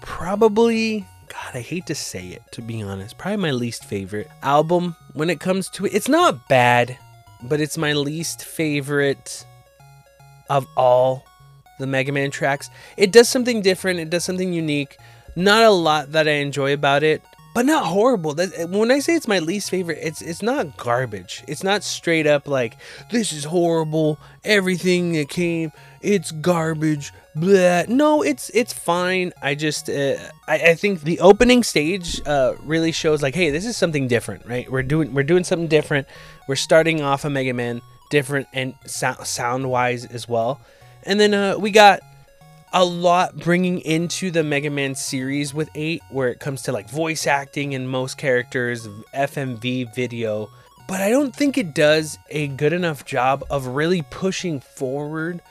Probably 0.02 1.06
God, 1.30 1.56
I 1.56 1.62
hate 1.62 1.86
to 1.88 1.96
say 1.96 2.28
it, 2.28 2.44
to 2.52 2.62
be 2.62 2.82
honest. 2.82 3.18
Probably 3.18 3.38
my 3.38 3.52
least 3.52 3.84
favorite 3.84 4.30
album 4.42 4.96
when 5.14 5.30
it 5.30 5.40
comes 5.40 5.70
to 5.72 5.86
it. 5.86 5.94
It's 5.94 6.08
not 6.08 6.48
bad, 6.48 6.98
but 7.44 7.60
it's 7.60 7.78
my 7.78 7.94
least 7.94 8.44
favorite 8.44 9.46
of 10.50 10.66
all 10.78 11.26
the 11.80 11.88
Mega 11.88 12.12
Man 12.12 12.32
tracks. 12.32 12.70
It 12.96 13.12
does 13.12 13.30
something 13.30 13.62
different, 13.62 14.00
it 14.00 14.10
does 14.10 14.24
something 14.24 14.54
unique. 14.54 14.98
Not 15.36 15.64
a 15.64 15.70
lot 15.70 16.14
that 16.14 16.28
I 16.28 16.32
enjoy 16.32 16.74
about 16.74 17.04
it, 17.04 17.22
but 17.54 17.66
not 17.66 17.86
horrible. 17.86 18.36
When 18.70 18.92
I 18.92 19.00
say 19.00 19.16
it's 19.16 19.28
my 19.28 19.40
least 19.40 19.70
favorite, 19.70 20.00
it's 20.02 20.22
it's 20.22 20.42
not 20.42 20.78
garbage. 20.78 21.44
It's 21.48 21.64
not 21.64 21.84
straight 21.84 22.26
up 22.26 22.48
like 22.48 22.78
this 23.12 23.32
is 23.32 23.44
horrible. 23.44 24.20
Everything 24.44 25.14
that 25.14 25.30
came, 25.30 25.72
it's 26.08 26.32
garbage. 26.32 27.14
Blah. 27.36 27.84
No, 27.88 28.22
it's 28.22 28.50
it's 28.54 28.72
fine. 28.72 29.34
I 29.42 29.56
just 29.56 29.90
uh, 29.90 30.16
I, 30.48 30.56
I 30.72 30.76
think 30.76 31.02
the 31.02 31.20
opening 31.20 31.64
stage 31.64 32.22
uh, 32.26 32.56
really 32.64 32.92
shows 32.92 33.22
like, 33.22 33.36
hey, 33.36 33.52
this 33.52 33.66
is 33.66 33.76
something 33.76 34.08
different, 34.08 34.46
right? 34.46 34.72
We're 34.72 34.84
doing 34.84 35.14
we're 35.14 35.24
doing 35.24 35.44
something 35.44 35.68
different. 35.68 36.08
We're 36.48 36.56
starting 36.56 37.02
off 37.02 37.26
a 37.26 37.30
Mega 37.30 37.54
Man 37.54 37.82
different 38.10 38.48
and 38.54 38.74
so- 38.86 39.22
sound 39.24 39.70
wise 39.70 40.06
as 40.06 40.28
well. 40.30 40.62
And 41.04 41.20
then 41.20 41.34
uh, 41.34 41.58
we 41.58 41.72
got 41.72 42.00
a 42.74 42.84
lot 42.84 43.38
bringing 43.38 43.80
into 43.82 44.32
the 44.32 44.44
Mega 44.44 44.70
Man 44.70 44.96
series 44.96 45.54
with 45.54 45.70
8 45.76 46.02
where 46.10 46.30
it 46.30 46.40
comes 46.40 46.62
to 46.64 46.72
like 46.72 46.90
voice 46.90 47.28
acting 47.28 47.76
and 47.76 47.90
most 47.90 48.18
characters, 48.18 48.88
FMV 49.14 49.94
video, 49.94 50.50
but 50.88 51.02
I 51.02 51.10
don't 51.10 51.36
think 51.36 51.58
it 51.58 51.74
does 51.76 52.18
a 52.30 52.48
good 52.48 52.74
enough 52.74 53.06
job 53.06 53.44
of 53.50 53.68
really 53.68 54.04
pushing 54.04 54.62
forward 54.62 55.42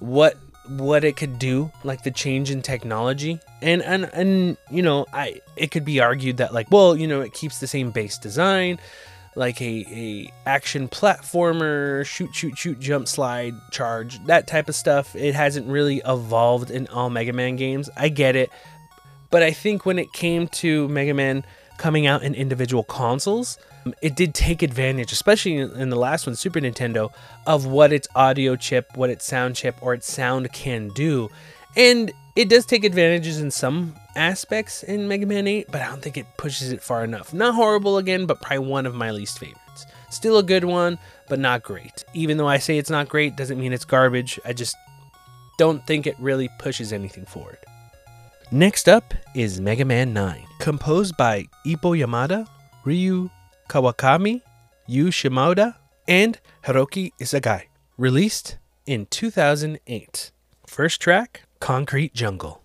what 0.00 0.36
what 0.68 1.04
it 1.04 1.16
could 1.16 1.38
do, 1.38 1.70
like 1.84 2.02
the 2.02 2.10
change 2.10 2.50
in 2.50 2.62
technology. 2.62 3.40
And 3.62 3.82
and 3.82 4.10
and 4.12 4.56
you 4.70 4.82
know, 4.82 5.06
I 5.12 5.40
it 5.56 5.70
could 5.70 5.84
be 5.84 6.00
argued 6.00 6.38
that 6.38 6.52
like, 6.52 6.70
well, 6.70 6.96
you 6.96 7.06
know, 7.06 7.20
it 7.20 7.32
keeps 7.32 7.60
the 7.60 7.66
same 7.66 7.90
base 7.90 8.18
design, 8.18 8.78
like 9.34 9.60
a, 9.60 9.86
a 9.88 10.32
action 10.46 10.88
platformer, 10.88 12.04
shoot, 12.04 12.34
shoot, 12.34 12.58
shoot, 12.58 12.80
jump, 12.80 13.08
slide, 13.08 13.54
charge, 13.70 14.24
that 14.26 14.46
type 14.46 14.68
of 14.68 14.74
stuff. 14.74 15.14
It 15.14 15.34
hasn't 15.34 15.66
really 15.66 16.02
evolved 16.04 16.70
in 16.70 16.86
all 16.88 17.10
Mega 17.10 17.32
Man 17.32 17.56
games. 17.56 17.88
I 17.96 18.08
get 18.08 18.36
it. 18.36 18.50
But 19.30 19.42
I 19.42 19.50
think 19.50 19.84
when 19.84 19.98
it 19.98 20.12
came 20.12 20.48
to 20.48 20.88
Mega 20.88 21.14
Man 21.14 21.44
coming 21.78 22.06
out 22.06 22.22
in 22.22 22.34
individual 22.34 22.84
consoles, 22.84 23.58
it 24.02 24.16
did 24.16 24.34
take 24.34 24.62
advantage, 24.62 25.12
especially 25.12 25.56
in 25.56 25.90
the 25.90 25.96
last 25.96 26.26
one, 26.26 26.36
Super 26.36 26.60
Nintendo, 26.60 27.12
of 27.46 27.66
what 27.66 27.92
its 27.92 28.08
audio 28.14 28.56
chip, 28.56 28.96
what 28.96 29.10
its 29.10 29.24
sound 29.24 29.56
chip, 29.56 29.76
or 29.80 29.94
its 29.94 30.10
sound 30.10 30.52
can 30.52 30.88
do. 30.88 31.28
And 31.76 32.12
it 32.34 32.48
does 32.48 32.66
take 32.66 32.84
advantages 32.84 33.40
in 33.40 33.50
some 33.50 33.94
aspects 34.14 34.82
in 34.82 35.08
Mega 35.08 35.26
Man 35.26 35.46
8, 35.46 35.68
but 35.70 35.82
I 35.82 35.88
don't 35.88 36.02
think 36.02 36.16
it 36.16 36.26
pushes 36.36 36.72
it 36.72 36.82
far 36.82 37.04
enough. 37.04 37.32
Not 37.32 37.54
horrible 37.54 37.98
again, 37.98 38.26
but 38.26 38.40
probably 38.40 38.66
one 38.66 38.86
of 38.86 38.94
my 38.94 39.10
least 39.10 39.38
favorites. 39.38 39.86
Still 40.10 40.38
a 40.38 40.42
good 40.42 40.64
one, 40.64 40.98
but 41.28 41.38
not 41.38 41.62
great. 41.62 42.04
Even 42.14 42.36
though 42.36 42.48
I 42.48 42.58
say 42.58 42.78
it's 42.78 42.90
not 42.90 43.08
great, 43.08 43.36
doesn't 43.36 43.58
mean 43.58 43.72
it's 43.72 43.84
garbage. 43.84 44.38
I 44.44 44.52
just 44.52 44.76
don't 45.58 45.86
think 45.86 46.06
it 46.06 46.16
really 46.18 46.48
pushes 46.58 46.92
anything 46.92 47.24
forward. 47.26 47.58
Next 48.50 48.88
up 48.88 49.12
is 49.34 49.60
Mega 49.60 49.84
Man 49.84 50.12
9, 50.12 50.46
composed 50.60 51.16
by 51.16 51.46
Ippo 51.66 51.98
Yamada, 51.98 52.46
Ryu 52.84 53.28
Kawakami, 53.68 54.42
Yu 54.86 55.06
Shimoda, 55.06 55.76
and 56.06 56.38
Hiroki 56.64 57.12
Isogai. 57.20 57.64
Released 57.98 58.58
in 58.86 59.06
2008. 59.06 60.30
First 60.66 61.00
track, 61.00 61.42
Concrete 61.60 62.14
Jungle. 62.14 62.62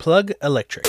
Plug 0.00 0.32
Electric. 0.40 0.86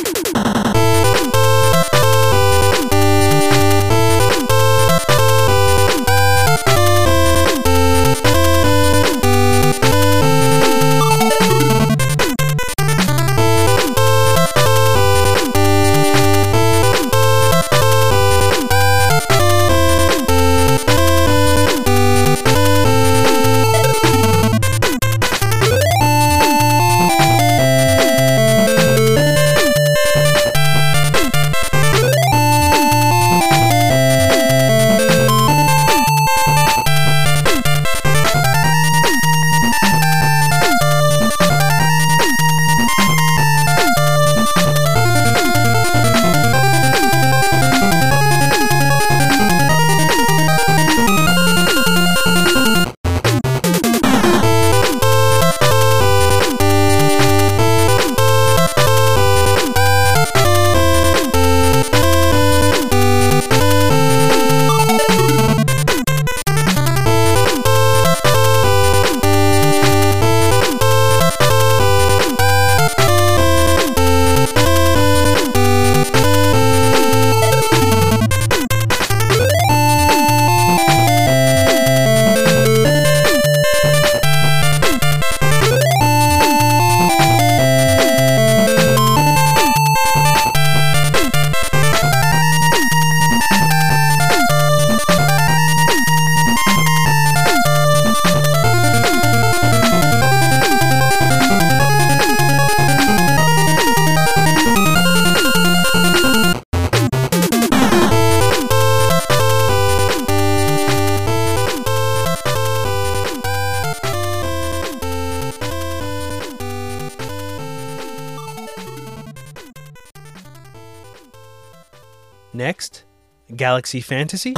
Galaxy 123.71 124.01
Fantasy. 124.01 124.53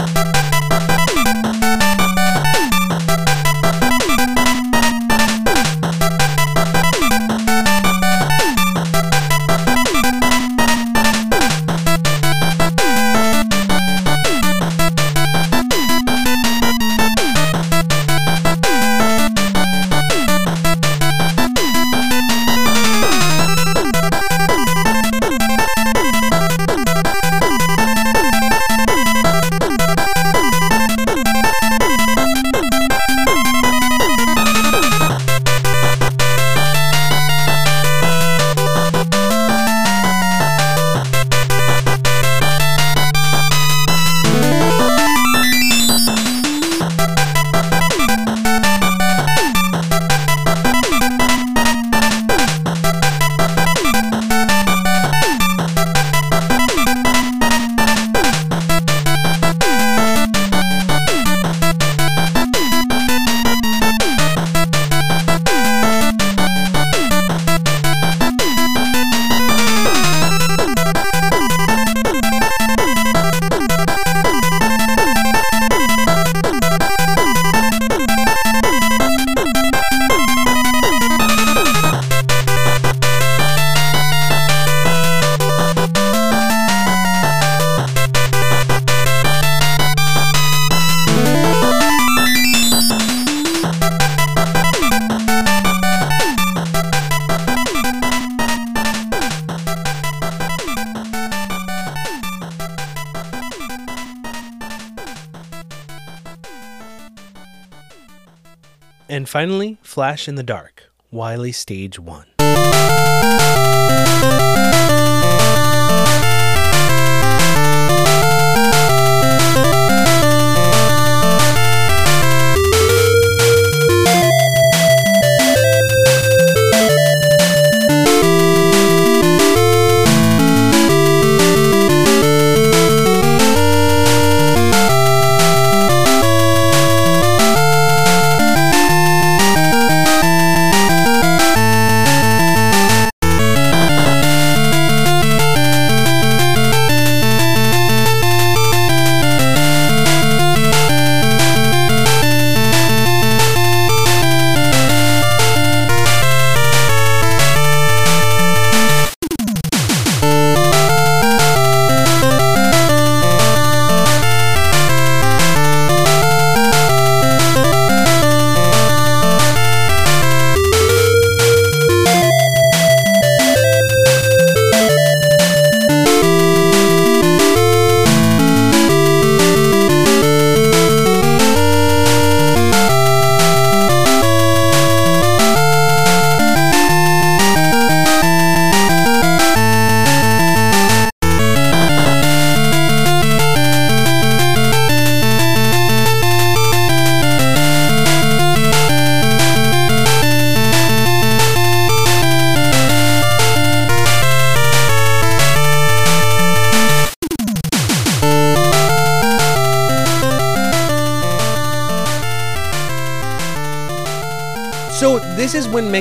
Finally, 109.34 109.80
Flash 109.82 110.28
in 110.28 110.36
the 110.36 110.44
Dark, 110.44 110.92
Wily 111.10 111.52
Stage 111.52 111.98
1. 111.98 112.33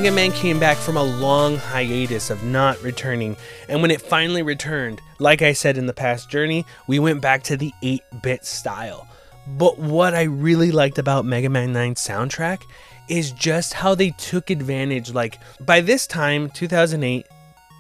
Mega 0.03 0.17
Man 0.17 0.33
came 0.33 0.59
back 0.59 0.79
from 0.79 0.97
a 0.97 1.03
long 1.05 1.57
hiatus 1.57 2.31
of 2.31 2.43
not 2.43 2.83
returning, 2.83 3.37
and 3.69 3.81
when 3.81 3.93
it 3.93 4.03
finally 4.03 4.43
returned, 4.43 5.01
like 5.21 5.43
I 5.43 5.53
said 5.53 5.79
in 5.79 5.87
the 5.87 5.93
past 5.93 6.29
journey, 6.29 6.67
we 6.89 6.99
went 6.99 7.21
back 7.21 7.45
to 7.45 7.57
the 7.57 7.73
8-bit 7.85 8.45
style. 8.45 9.07
But 9.47 9.79
what 9.79 10.13
I 10.13 10.25
really 10.25 10.73
liked 10.73 10.99
about 10.99 11.25
Mega 11.25 11.49
Man 11.49 11.73
9 11.73 11.95
soundtrack 11.95 12.65
is 13.09 13.31
just 13.31 13.75
how 13.75 13.95
they 13.95 14.11
took 14.11 14.51
advantage 14.51 15.15
like 15.15 15.39
by 15.61 15.81
this 15.81 16.09
time 16.09 16.51
2008 16.51 17.25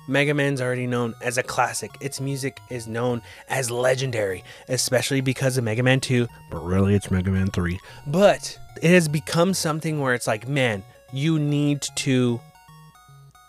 Mega 0.07 0.33
Man's 0.33 0.61
already 0.61 0.87
known 0.87 1.17
as 1.23 1.39
a 1.39 1.43
classic. 1.43 1.91
Its 2.01 2.21
music 2.21 2.61
is 2.71 2.87
known 2.87 3.21
as 3.49 3.69
legendary, 3.69 4.45
especially 4.69 5.23
because 5.23 5.59
of 5.59 5.65
Mega 5.65 5.83
Man 5.83 5.99
2, 5.99 6.29
but 6.53 6.61
really 6.61 6.95
it's 6.95 7.11
Mega 7.11 7.33
Man 7.33 7.49
3. 7.49 7.81
But 8.07 8.57
it 8.81 8.91
has 8.91 9.09
become 9.09 9.55
something 9.55 9.99
where 10.01 10.15
it's 10.15 10.29
like, 10.29 10.47
man, 10.47 10.85
you 11.13 11.39
need 11.39 11.83
to 11.97 12.41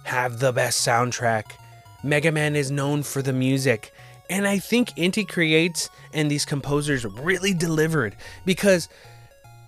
have 0.03 0.39
the 0.39 0.51
best 0.51 0.85
soundtrack. 0.85 1.45
Mega 2.03 2.31
Man 2.31 2.55
is 2.55 2.69
known 2.69 3.03
for 3.03 3.21
the 3.21 3.33
music. 3.33 3.93
And 4.29 4.47
I 4.47 4.59
think 4.59 4.89
Inti 4.91 5.27
Creates 5.27 5.89
and 6.13 6.29
these 6.29 6.45
composers 6.45 7.05
really 7.05 7.53
delivered 7.53 8.15
because 8.45 8.89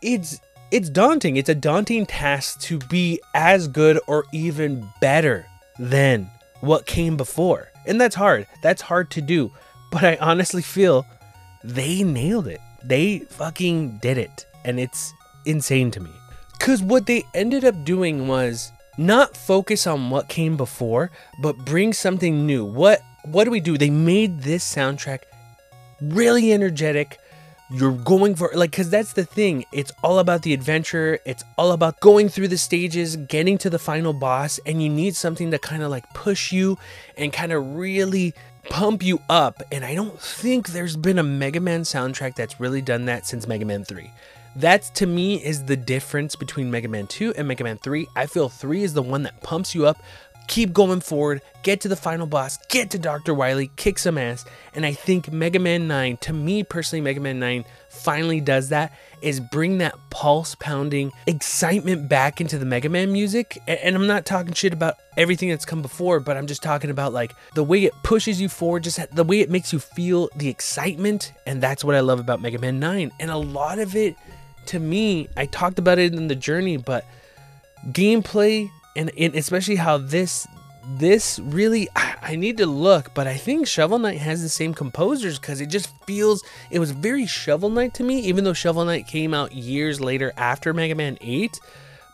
it's 0.02 0.40
it's 0.72 0.90
daunting. 0.90 1.38
It's 1.38 1.50
a 1.50 1.56
daunting 1.56 2.06
task 2.06 2.60
to 2.62 2.80
be 2.80 3.22
as 3.34 3.68
good 3.68 4.00
or 4.08 4.26
even 4.34 4.88
better 5.00 5.46
than 5.78 6.30
what 6.62 6.86
came 6.86 7.16
before. 7.16 7.70
And 7.86 8.02
that's 8.02 8.16
hard. 8.16 8.48
That's 8.62 8.82
hard 8.82 9.12
to 9.12 9.22
do. 9.22 9.52
But 9.92 10.04
I 10.04 10.18
honestly 10.18 10.62
feel 10.62 11.06
they 11.64 12.04
nailed 12.04 12.48
it. 12.48 12.60
They 12.84 13.20
fucking 13.20 14.00
did 14.00 14.18
it. 14.18 14.46
And 14.66 14.80
it's 14.80 15.14
insane 15.46 15.92
to 15.92 16.00
me. 16.00 16.12
Because 16.58 16.82
what 16.82 17.06
they 17.06 17.26
ended 17.34 17.64
up 17.66 17.84
doing 17.84 18.28
was 18.28 18.72
not 18.98 19.36
focus 19.36 19.88
on 19.88 20.10
what 20.10 20.30
came 20.30 20.58
before, 20.58 21.12
but 21.40 21.58
bring 21.58 21.94
something 21.94 22.46
new. 22.46 22.66
What 22.66 23.02
what 23.24 23.46
do 23.46 23.52
we 23.52 23.60
do? 23.60 23.78
They 23.78 23.90
made 23.90 24.42
this 24.42 24.64
soundtrack 24.64 25.20
really 26.02 26.54
energetic. 26.54 27.18
You're 27.72 27.92
going 27.92 28.36
for 28.36 28.52
like 28.54 28.72
cuz 28.72 28.90
that's 28.90 29.14
the 29.14 29.26
thing. 29.26 29.66
It's 29.74 29.92
all 30.04 30.20
about 30.20 30.44
the 30.44 30.54
adventure. 30.54 31.20
It's 31.26 31.44
all 31.58 31.72
about 31.72 32.00
going 32.00 32.30
through 32.30 32.50
the 32.50 32.58
stages, 32.58 33.16
getting 33.16 33.58
to 33.60 33.70
the 33.70 33.80
final 33.80 34.14
boss 34.14 34.60
and 34.66 34.82
you 34.82 34.90
need 34.90 35.16
something 35.16 35.52
to 35.52 35.60
kind 35.60 35.84
of 35.84 35.90
like 35.90 36.12
push 36.14 36.52
you 36.52 36.78
and 37.18 37.34
kind 37.34 37.52
of 37.52 37.76
really 37.76 38.34
pump 38.70 39.04
you 39.04 39.20
up. 39.30 39.62
And 39.72 39.84
I 39.84 39.96
don't 39.96 40.20
think 40.20 40.70
there's 40.70 40.96
been 40.96 41.20
a 41.20 41.24
Mega 41.24 41.60
Man 41.60 41.82
soundtrack 41.82 42.36
that's 42.36 42.60
really 42.60 42.82
done 42.82 43.06
that 43.06 43.26
since 43.26 43.48
Mega 43.48 43.66
Man 43.66 43.84
3. 43.84 44.12
That 44.56 44.84
to 44.96 45.06
me 45.06 45.44
is 45.44 45.66
the 45.66 45.76
difference 45.76 46.36
between 46.36 46.72
Mega 46.72 46.88
Man 46.88 47.08
2 47.08 47.34
and 47.36 47.48
Mega 47.48 47.64
Man 47.64 47.78
3. 47.78 48.08
I 48.16 48.26
feel 48.26 48.48
3 48.48 48.84
is 48.84 48.94
the 48.94 49.02
one 49.02 49.24
that 49.24 49.42
pumps 49.44 49.76
you 49.76 49.86
up, 49.86 50.02
keep 50.48 50.72
going 50.72 51.02
forward, 51.02 51.42
get 51.64 51.82
to 51.82 51.88
the 51.88 51.96
final 51.96 52.28
boss, 52.28 52.58
get 52.70 52.90
to 52.92 53.00
Dr. 53.00 53.34
Wily, 53.34 53.70
kick 53.76 54.00
some 54.00 54.18
ass. 54.18 54.46
And 54.74 54.86
I 54.86 54.94
think 54.94 55.32
Mega 55.32 55.60
Man 55.60 55.88
9, 55.88 56.18
to 56.18 56.34
me 56.34 56.64
personally, 56.64 57.02
Mega 57.02 57.20
Man 57.20 57.40
9 57.40 57.66
finally 57.90 58.40
does 58.40 58.70
that 58.70 58.94
is 59.22 59.40
bring 59.40 59.80
that 59.80 59.96
pulse 60.10 60.56
pounding 60.56 61.12
excitement 61.28 62.08
back 62.08 62.40
into 62.40 62.58
the 62.58 62.66
Mega 62.66 62.90
Man 62.90 63.12
music. 63.12 63.58
And 63.68 63.96
I'm 63.96 64.08
not 64.08 64.26
talking 64.26 64.54
shit 64.54 64.74
about 64.74 64.96
everything 65.18 65.50
that's 65.50 65.66
come 65.66 65.82
before, 65.82 66.20
but 66.20 66.38
I'm 66.38 66.48
just 66.48 66.62
talking 66.62 66.90
about 66.90 67.12
like 67.12 67.34
the 67.56 67.64
way 67.64 67.84
it 67.84 67.94
pushes 68.04 68.40
you 68.40 68.50
forward, 68.50 68.84
just 68.84 69.00
the 69.14 69.24
way 69.24 69.40
it 69.40 69.50
makes 69.50 69.74
you 69.74 69.80
feel 69.80 70.30
the 70.36 70.48
excitement. 70.48 71.34
And 71.46 71.62
that's 71.62 71.84
what 71.84 71.96
I 71.96 72.02
love 72.02 72.20
about 72.20 72.42
Mega 72.42 72.60
Man 72.60 72.80
9. 72.80 73.12
And 73.20 73.32
a 73.32 73.38
lot 73.38 73.80
of 73.80 73.96
it, 73.96 74.16
to 74.68 74.80
me, 74.80 75.28
I 75.36 75.46
talked 75.46 75.80
about 75.80 76.00
it 76.00 76.14
in 76.14 76.28
the 76.28 76.36
journey, 76.36 76.78
but 76.78 77.06
gameplay 77.92 78.70
and, 78.96 79.12
and 79.18 79.36
especially 79.36 79.76
how 79.76 79.98
this 79.98 80.48
this 80.88 81.40
really 81.40 81.90
I, 81.96 82.16
I 82.22 82.36
need 82.36 82.58
to 82.58 82.66
look 82.66 83.14
but 83.14 83.28
i 83.28 83.36
think 83.36 83.68
shovel 83.68 83.98
knight 83.98 84.20
has 84.20 84.42
the 84.42 84.50
same 84.50 84.74
composers 84.74 85.40
because 85.40 85.60
it 85.62 85.68
just 85.68 85.90
feels 86.06 86.44
it 86.70 86.80
was 86.80 86.92
very 86.92 87.26
shovel 87.26 87.70
knight 87.70 87.94
to 87.96 88.04
me 88.04 88.20
even 88.22 88.44
though 88.44 88.54
shovel 88.54 88.86
knight 88.86 89.08
came 89.08 89.34
out 89.34 89.52
years 89.52 90.00
later 90.00 90.32
after 90.38 90.74
mega 90.74 90.96
man 90.96 91.18
8 91.22 91.60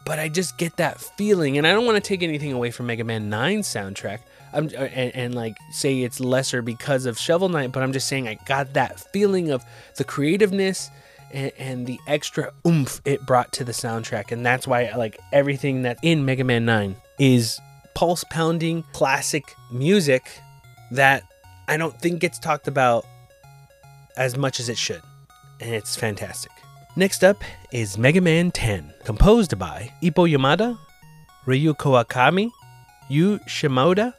but 0.06 0.20
i 0.20 0.30
just 0.30 0.58
get 0.58 0.78
that 0.78 1.00
feeling 1.00 1.58
and 1.58 1.68
i 1.68 1.72
don't 1.72 1.86
want 1.86 2.02
to 2.02 2.08
take 2.08 2.24
anything 2.24 2.54
away 2.54 2.72
from 2.72 2.88
mega 2.88 3.04
man 3.04 3.30
9 3.30 3.60
soundtrack. 3.60 4.20
I'm, 4.54 4.68
uh, 4.68 4.84
and, 4.84 5.16
and 5.16 5.36
like 5.36 5.58
say 5.72 6.02
it's 6.02 6.20
lesser 6.20 6.62
because 6.62 7.06
of 7.06 7.18
shovel 7.20 7.50
knight 7.50 7.74
but 7.74 7.84
i'm 7.84 7.94
just 7.94 8.08
saying 8.08 8.28
i 8.28 8.36
got 8.46 8.74
that 8.74 9.00
feeling 9.12 9.52
of 9.52 9.64
the 9.98 10.06
creativeness 10.06 10.90
and, 11.34 11.52
and 11.58 11.88
the 11.88 12.00
extra 12.08 12.52
oomph 12.68 13.02
it 13.06 13.26
brought 13.26 13.52
to 13.54 13.64
the 13.64 13.72
soundtrack. 13.72 14.32
And 14.32 14.46
that's 14.46 14.68
why 14.68 14.92
like 14.96 15.20
everything 15.32 15.84
that 15.84 15.98
in 16.02 16.26
mega 16.26 16.44
man 16.44 16.66
9 16.66 16.96
is 17.20 17.60
pulse 17.94 18.24
pounding 18.26 18.84
classic 18.94 19.44
music 19.72 20.24
that 20.92 21.24
i 21.68 21.76
don't 21.76 22.00
think 22.00 22.20
gets 22.22 22.40
talked 22.40 22.68
about 22.68 23.06
as 24.18 24.38
much 24.38 24.60
as 24.60 24.70
it 24.70 24.78
should. 24.78 25.02
And 25.60 25.74
it's 25.74 25.96
fantastic. 25.96 26.52
Next 26.96 27.24
up 27.24 27.38
is 27.72 27.98
mega 27.98 28.22
man 28.22 28.52
10 28.52 28.94
composed 29.06 29.58
by 29.58 29.92
ippo 30.02 30.30
yamada 30.30 30.78
ryu 31.46 31.74
kawakami 31.74 32.52
yu 33.10 33.40
shimoda 33.48 34.14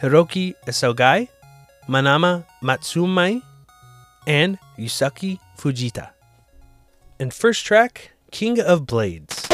hiroki 0.00 0.54
isogai 0.66 1.28
Manami 1.88 2.44
Matsumae 2.62 3.42
and 4.26 4.58
Yasuaki 4.78 5.38
Fujita 5.58 6.11
and 7.18 7.32
first 7.32 7.64
track, 7.64 8.12
King 8.30 8.60
of 8.60 8.86
Blades. 8.86 9.48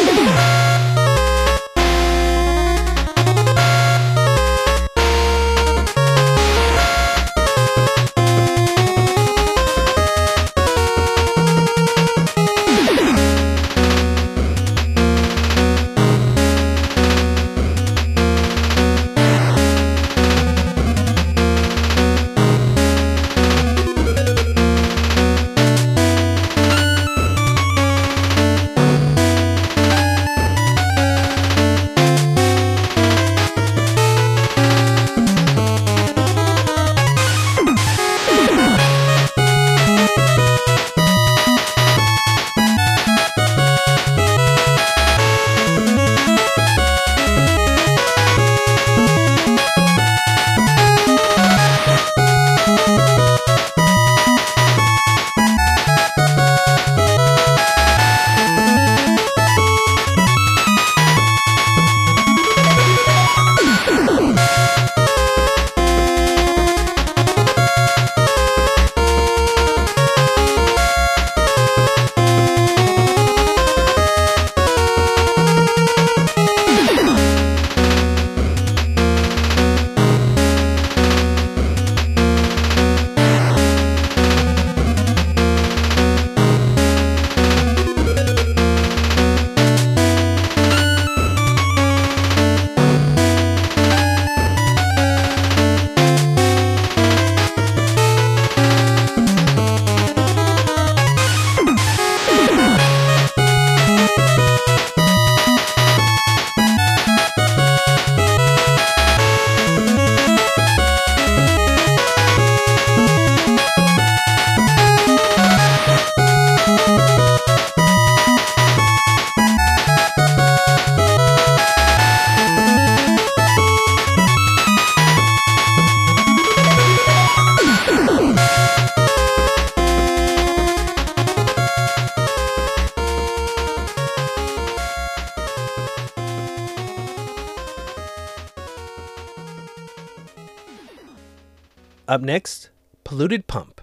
Next, 142.29 142.69
Polluted 143.05 143.47
Pump. 143.47 143.78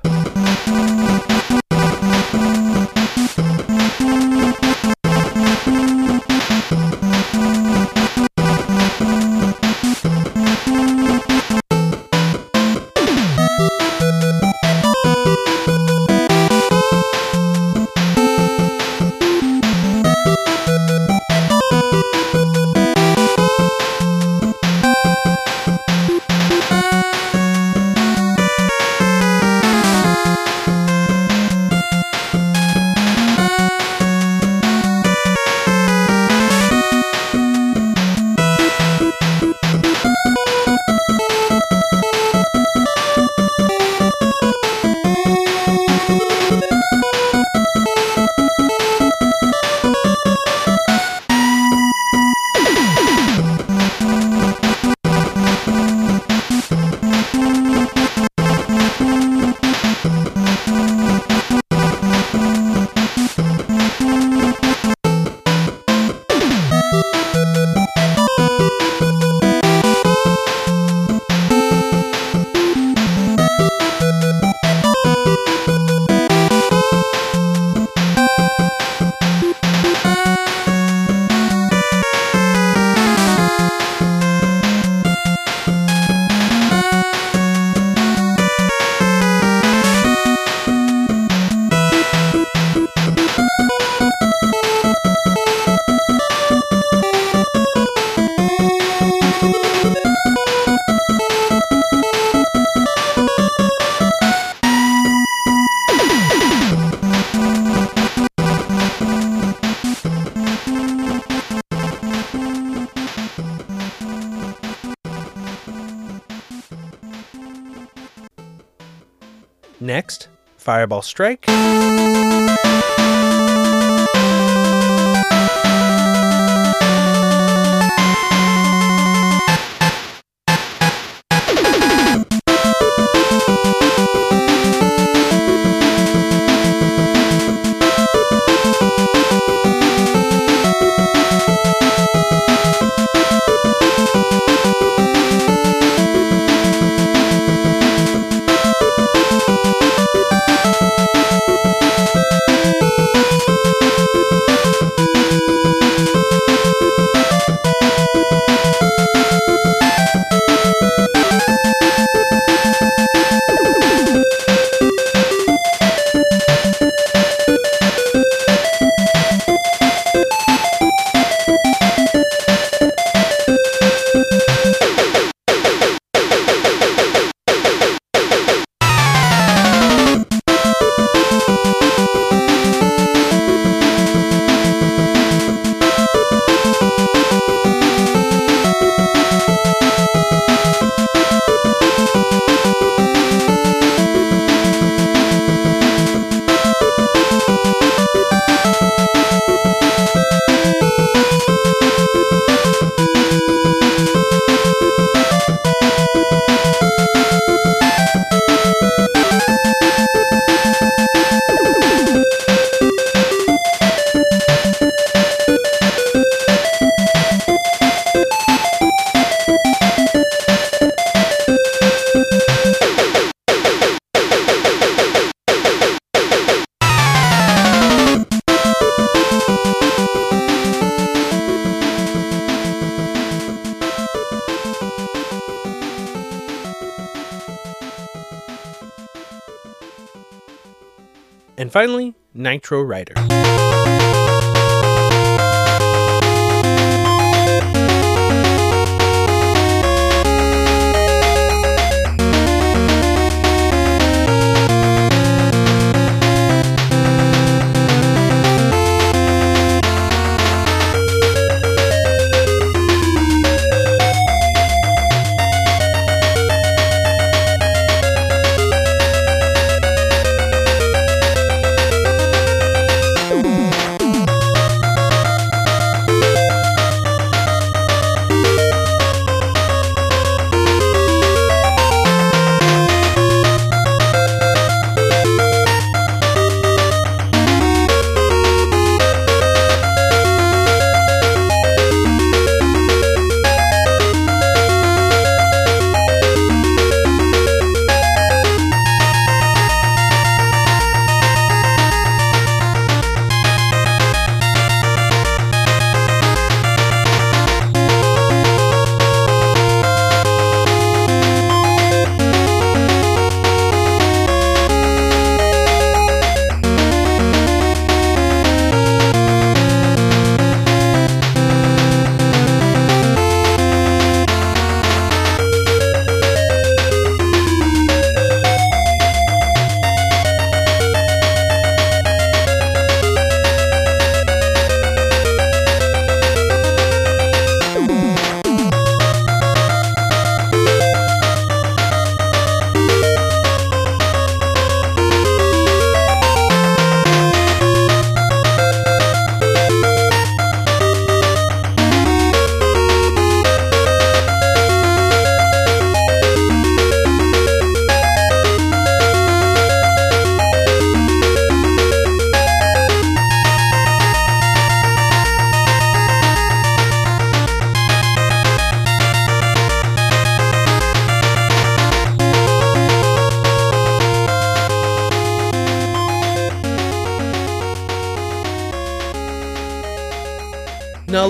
Fireball 120.86 121.02
Strike. 121.02 121.55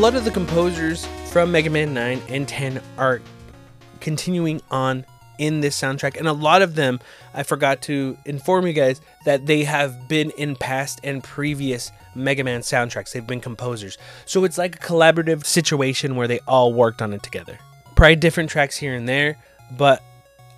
Lot 0.05 0.13
of 0.13 0.23
the 0.23 0.29
composers 0.29 1.07
from 1.31 1.51
Mega 1.51 1.71
Man 1.71 1.91
9 1.91 2.21
and 2.29 2.47
10 2.47 2.79
are 2.99 3.21
continuing 4.01 4.61
on 4.69 5.03
in 5.39 5.61
this 5.61 5.81
soundtrack, 5.81 6.15
and 6.15 6.27
a 6.27 6.31
lot 6.31 6.61
of 6.61 6.75
them, 6.75 6.99
I 7.33 7.41
forgot 7.41 7.81
to 7.83 8.15
inform 8.23 8.67
you 8.67 8.73
guys 8.73 9.01
that 9.25 9.47
they 9.47 9.63
have 9.63 10.07
been 10.07 10.29
in 10.37 10.57
past 10.57 10.99
and 11.03 11.23
previous 11.23 11.91
Mega 12.13 12.43
Man 12.43 12.61
soundtracks. 12.61 13.13
They've 13.13 13.25
been 13.25 13.41
composers. 13.41 13.97
So 14.27 14.43
it's 14.43 14.59
like 14.59 14.75
a 14.75 14.77
collaborative 14.77 15.43
situation 15.43 16.15
where 16.15 16.27
they 16.27 16.37
all 16.47 16.71
worked 16.71 17.01
on 17.01 17.11
it 17.11 17.23
together. 17.23 17.57
Probably 17.95 18.15
different 18.15 18.51
tracks 18.51 18.77
here 18.77 18.93
and 18.93 19.09
there, 19.09 19.39
but 19.75 20.03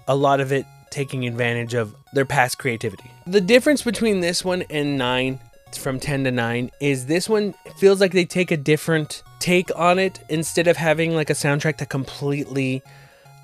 a 0.10 0.15
lot 0.18 0.41
of 0.41 0.52
it 0.52 0.65
taking 0.90 1.26
advantage 1.26 1.74
of 1.74 1.95
their 2.11 2.26
past 2.26 2.57
creativity. 2.57 3.10
The 3.26 3.40
difference 3.40 3.82
between 3.82 4.19
this 4.19 4.44
one 4.44 4.64
and 4.69 4.98
9 4.98 5.40
from 5.76 5.99
10 5.99 6.23
to 6.26 6.31
9 6.31 6.72
is 6.80 7.07
this 7.07 7.27
one 7.27 7.53
feels 7.77 7.99
like 7.99 8.11
they 8.11 8.26
take 8.26 8.52
a 8.52 8.57
different 8.57 9.23
take 9.39 9.69
on 9.76 9.99
it 9.99 10.19
instead 10.30 10.68
of 10.68 10.77
having 10.77 11.15
like 11.15 11.30
a 11.30 11.34
soundtrack 11.34 11.77
that 11.77 11.89
completely 11.89 12.81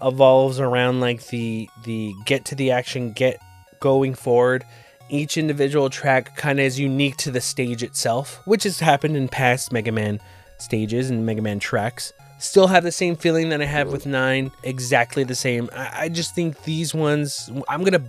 evolves 0.01 0.59
around 0.59 0.99
like 0.99 1.27
the 1.27 1.67
the 1.83 2.13
get 2.25 2.45
to 2.45 2.55
the 2.55 2.71
action 2.71 3.11
get 3.13 3.41
going 3.79 4.13
forward. 4.13 4.63
Each 5.09 5.37
individual 5.37 5.89
track 5.89 6.35
kind 6.35 6.59
of 6.59 6.65
is 6.65 6.79
unique 6.79 7.17
to 7.17 7.31
the 7.31 7.41
stage 7.41 7.83
itself 7.83 8.41
which 8.45 8.63
has 8.63 8.79
happened 8.79 9.17
in 9.17 9.27
past 9.27 9.71
mega 9.71 9.91
man 9.91 10.19
stages 10.59 11.09
and 11.09 11.25
mega 11.25 11.41
man 11.41 11.59
tracks. 11.59 12.13
Still 12.39 12.67
have 12.67 12.83
the 12.83 12.91
same 12.91 13.15
feeling 13.15 13.49
that 13.49 13.61
i 13.61 13.65
have 13.65 13.91
with 13.91 14.05
9 14.05 14.51
exactly 14.63 15.23
the 15.23 15.35
same. 15.35 15.69
I, 15.73 16.03
I 16.03 16.09
just 16.09 16.35
think 16.35 16.63
these 16.63 16.93
ones 16.93 17.49
i'm 17.67 17.83
gonna 17.83 18.03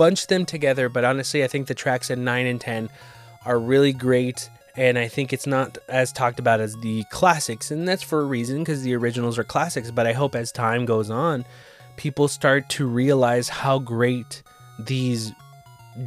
bunch 0.00 0.26
them 0.28 0.44
together 0.46 0.88
but 0.88 1.04
honestly 1.04 1.44
i 1.44 1.46
think 1.46 1.66
the 1.66 1.74
tracks 1.74 2.10
in 2.10 2.24
9 2.24 2.46
and 2.46 2.60
10 2.60 2.88
are 3.44 3.58
really 3.58 3.92
great 3.92 4.48
and 4.76 4.98
I 4.98 5.08
think 5.08 5.32
it's 5.32 5.46
not 5.46 5.78
as 5.88 6.12
talked 6.12 6.38
about 6.38 6.60
as 6.60 6.76
the 6.76 7.04
classics, 7.10 7.70
and 7.70 7.86
that's 7.88 8.02
for 8.02 8.20
a 8.20 8.24
reason 8.24 8.58
because 8.60 8.82
the 8.82 8.94
originals 8.94 9.38
are 9.38 9.44
classics. 9.44 9.90
But 9.90 10.06
I 10.06 10.12
hope 10.12 10.34
as 10.34 10.52
time 10.52 10.86
goes 10.86 11.10
on, 11.10 11.44
people 11.96 12.28
start 12.28 12.68
to 12.70 12.86
realize 12.86 13.48
how 13.48 13.78
great 13.78 14.42
these 14.78 15.32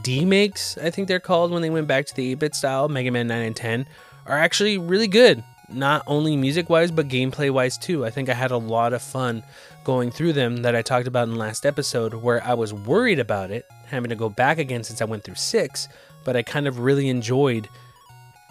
D-makes, 0.02 0.78
I 0.78 0.90
think 0.90 1.08
they're 1.08 1.20
called 1.20 1.52
when 1.52 1.62
they 1.62 1.70
went 1.70 1.88
back 1.88 2.06
to 2.08 2.16
the 2.16 2.32
8 2.32 2.40
bit 2.40 2.56
style, 2.56 2.88
Mega 2.90 3.12
Man 3.12 3.28
9 3.28 3.42
and 3.42 3.56
10, 3.56 3.86
are 4.26 4.38
actually 4.38 4.78
really 4.78 5.08
good. 5.08 5.44
Not 5.70 6.04
only 6.08 6.36
music 6.38 6.70
wise, 6.70 6.92
but 6.92 7.08
gameplay 7.08 7.52
wise 7.52 7.78
too. 7.78 8.06
I 8.06 8.10
think 8.10 8.30
I 8.30 8.34
had 8.34 8.52
a 8.52 8.58
lot 8.58 8.94
of 8.94 9.02
fun 9.02 9.44
going 9.84 10.12
through 10.12 10.34
them 10.34 10.58
that 10.58 10.76
I 10.76 10.82
talked 10.82 11.08
about 11.08 11.28
in 11.28 11.36
last 11.36 11.66
episode, 11.66 12.14
where 12.14 12.44
I 12.44 12.54
was 12.54 12.74
worried 12.74 13.20
about 13.20 13.52
it, 13.52 13.66
having 13.86 14.10
to 14.10 14.16
go 14.16 14.30
back 14.30 14.58
again 14.58 14.84
since 14.84 15.02
I 15.02 15.06
went 15.06 15.24
through 15.24 15.36
6, 15.36 15.88
but 16.24 16.36
I 16.36 16.42
kind 16.42 16.68
of 16.68 16.80
really 16.80 17.10
enjoyed 17.10 17.68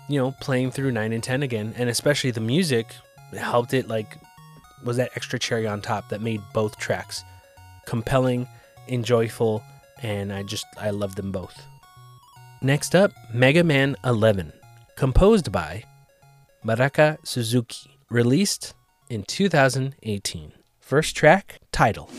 you 0.08 0.18
know, 0.18 0.32
playing 0.40 0.70
through 0.70 0.92
9 0.92 1.12
and 1.12 1.22
10 1.22 1.42
again, 1.42 1.74
and 1.76 1.88
especially 1.88 2.30
the 2.30 2.40
music 2.40 2.94
helped 3.36 3.72
it 3.72 3.88
like 3.88 4.18
was 4.84 4.96
that 4.96 5.10
extra 5.14 5.38
cherry 5.38 5.66
on 5.66 5.80
top 5.80 6.08
that 6.08 6.20
made 6.20 6.40
both 6.52 6.76
tracks 6.76 7.24
compelling, 7.86 8.46
enjoyable, 8.88 9.62
and 10.02 10.32
I 10.32 10.42
just 10.42 10.66
I 10.78 10.90
love 10.90 11.14
them 11.14 11.32
both. 11.32 11.66
Next 12.60 12.94
up, 12.94 13.12
Mega 13.32 13.64
Man 13.64 13.96
11, 14.04 14.52
composed 14.96 15.50
by 15.50 15.84
Marika 16.64 17.18
Suzuki, 17.24 17.96
released 18.10 18.74
in 19.08 19.22
2018. 19.24 20.52
First 20.80 21.16
track, 21.16 21.60
title. 21.72 22.10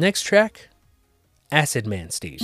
Next 0.00 0.22
track, 0.22 0.70
Acid 1.52 1.86
Man 1.86 2.08
Stage. 2.08 2.40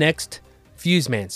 Next, 0.00 0.40
Fuse 0.74 1.08
Man 1.08 1.28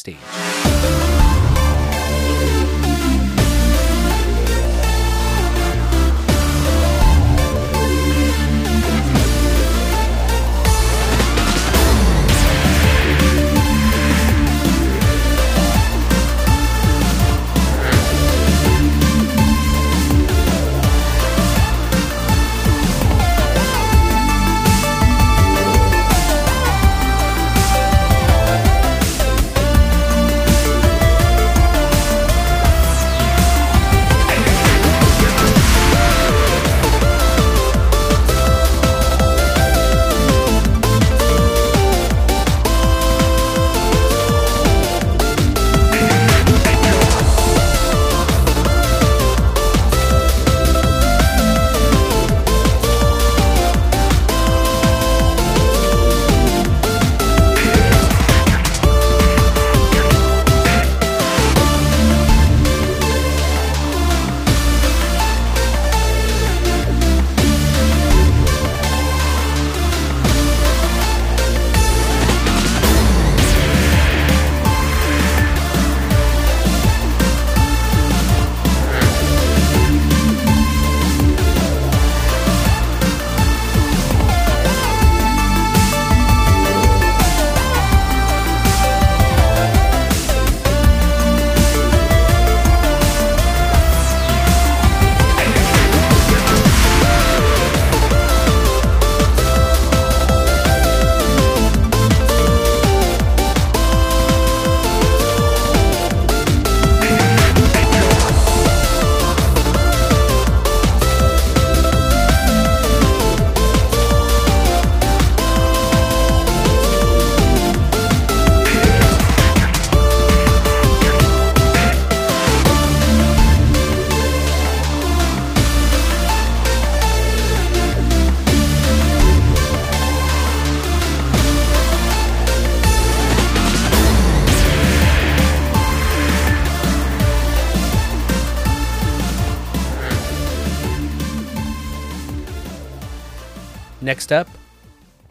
Next 144.25 144.33
up, 144.33 144.49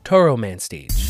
Toro 0.03 0.37
Man 0.37 0.59
Stage. 0.59 1.02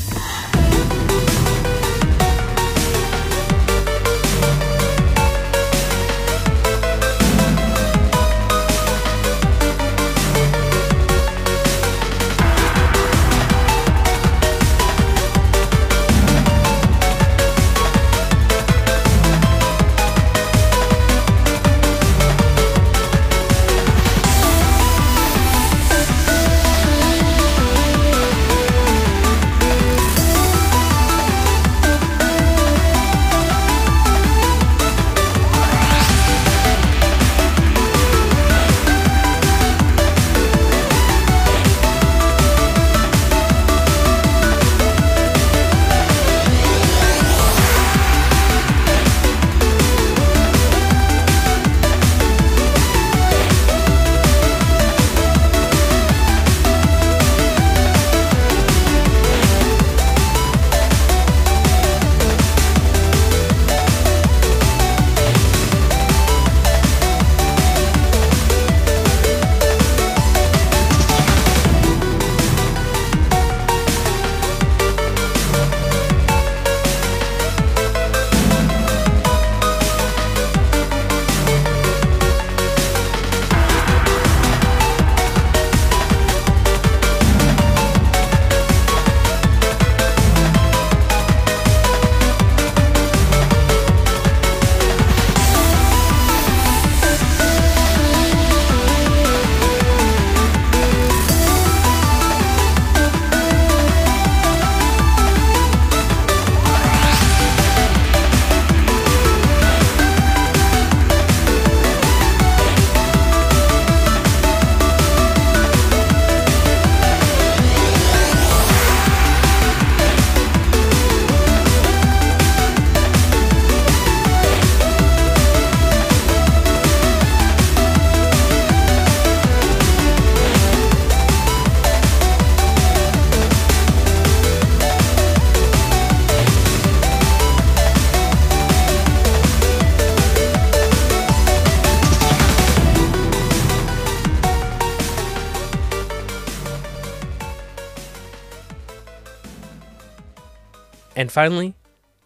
finally, 151.33 151.73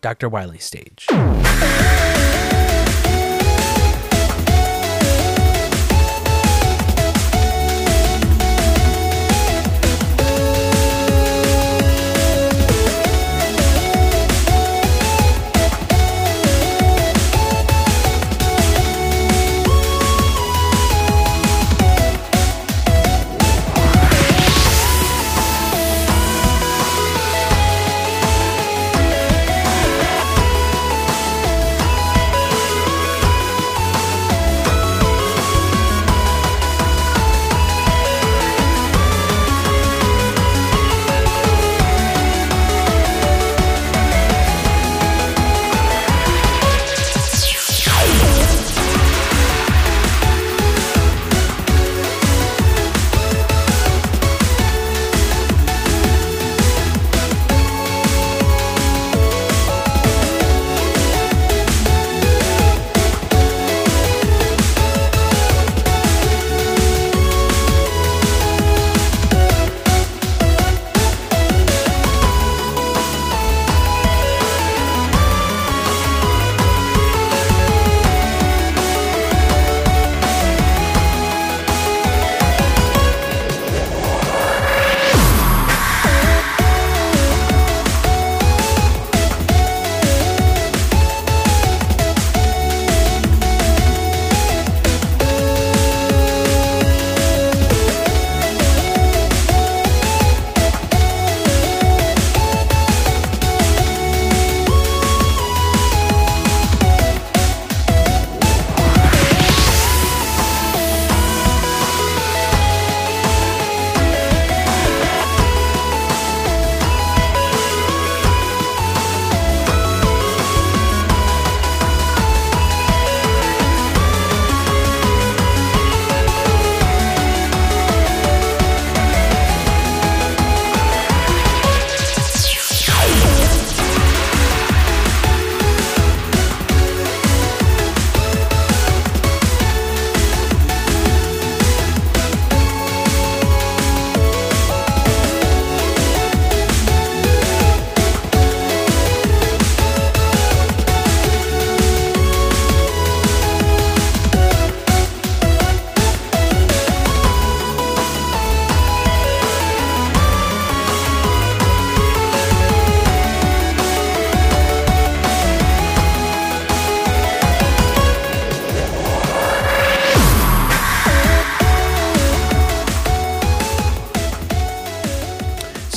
Dr. 0.01 0.27
Wily 0.27 0.57
stage. 0.57 1.07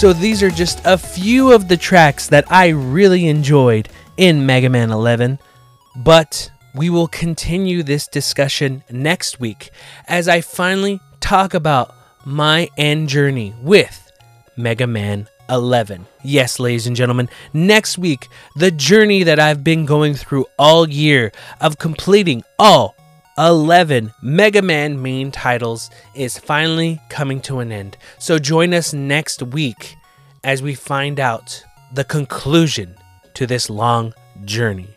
So 0.01 0.14
these 0.14 0.43
are 0.43 0.51
just 0.51 0.81
a 0.86 0.97
few 0.97 1.52
of 1.52 1.68
the 1.68 1.77
tracks 1.77 2.27
that 2.28 2.51
I 2.51 2.68
really 2.68 3.28
enjoyed 3.28 3.90
in 4.16 4.47
Mega 4.47 4.70
Man 4.70 4.90
11. 4.90 5.39
But 5.94 6.51
we 6.74 6.89
will 6.89 7.06
continue 7.06 7.82
this 7.82 8.06
discussion 8.09 8.82
next 8.90 9.40
week 9.40 9.70
as 10.09 10.27
I 10.27 10.40
finally 10.40 11.01
talk 11.20 11.52
about 11.52 11.94
my 12.24 12.70
end 12.78 13.10
journey 13.10 13.55
with 13.60 14.10
Mega 14.56 14.86
Man 14.86 15.28
11. 15.51 16.06
Yes, 16.22 16.59
ladies 16.59 16.86
and 16.86 16.97
gentlemen, 16.97 17.28
next 17.52 17.98
week, 17.98 18.28
the 18.56 18.70
journey 18.70 19.24
that 19.24 19.39
I've 19.39 19.62
been 19.62 19.85
going 19.85 20.14
through 20.14 20.47
all 20.59 20.89
year 20.89 21.31
of 21.60 21.78
completing 21.78 22.43
all 22.59 22.94
11 23.40 24.12
Mega 24.20 24.60
Man 24.60 25.00
main 25.00 25.30
titles 25.30 25.88
is 26.14 26.38
finally 26.38 27.00
coming 27.08 27.40
to 27.40 27.60
an 27.60 27.72
end. 27.72 27.96
So 28.18 28.38
join 28.38 28.74
us 28.74 28.92
next 28.92 29.42
week 29.42 29.96
as 30.44 30.62
we 30.62 30.74
find 30.74 31.18
out 31.18 31.64
the 31.94 32.04
conclusion 32.04 32.94
to 33.34 33.46
this 33.46 33.70
long 33.70 34.12
journey. 34.44 34.88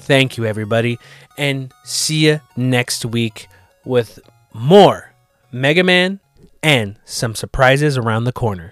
Thank 0.00 0.36
you, 0.36 0.44
everybody, 0.44 0.98
and 1.38 1.72
see 1.82 2.26
you 2.26 2.40
next 2.58 3.06
week 3.06 3.48
with 3.86 4.18
more 4.52 5.14
Mega 5.50 5.82
Man 5.82 6.20
and 6.62 6.98
some 7.06 7.34
surprises 7.34 7.96
around 7.96 8.24
the 8.24 8.32
corner. 8.32 8.68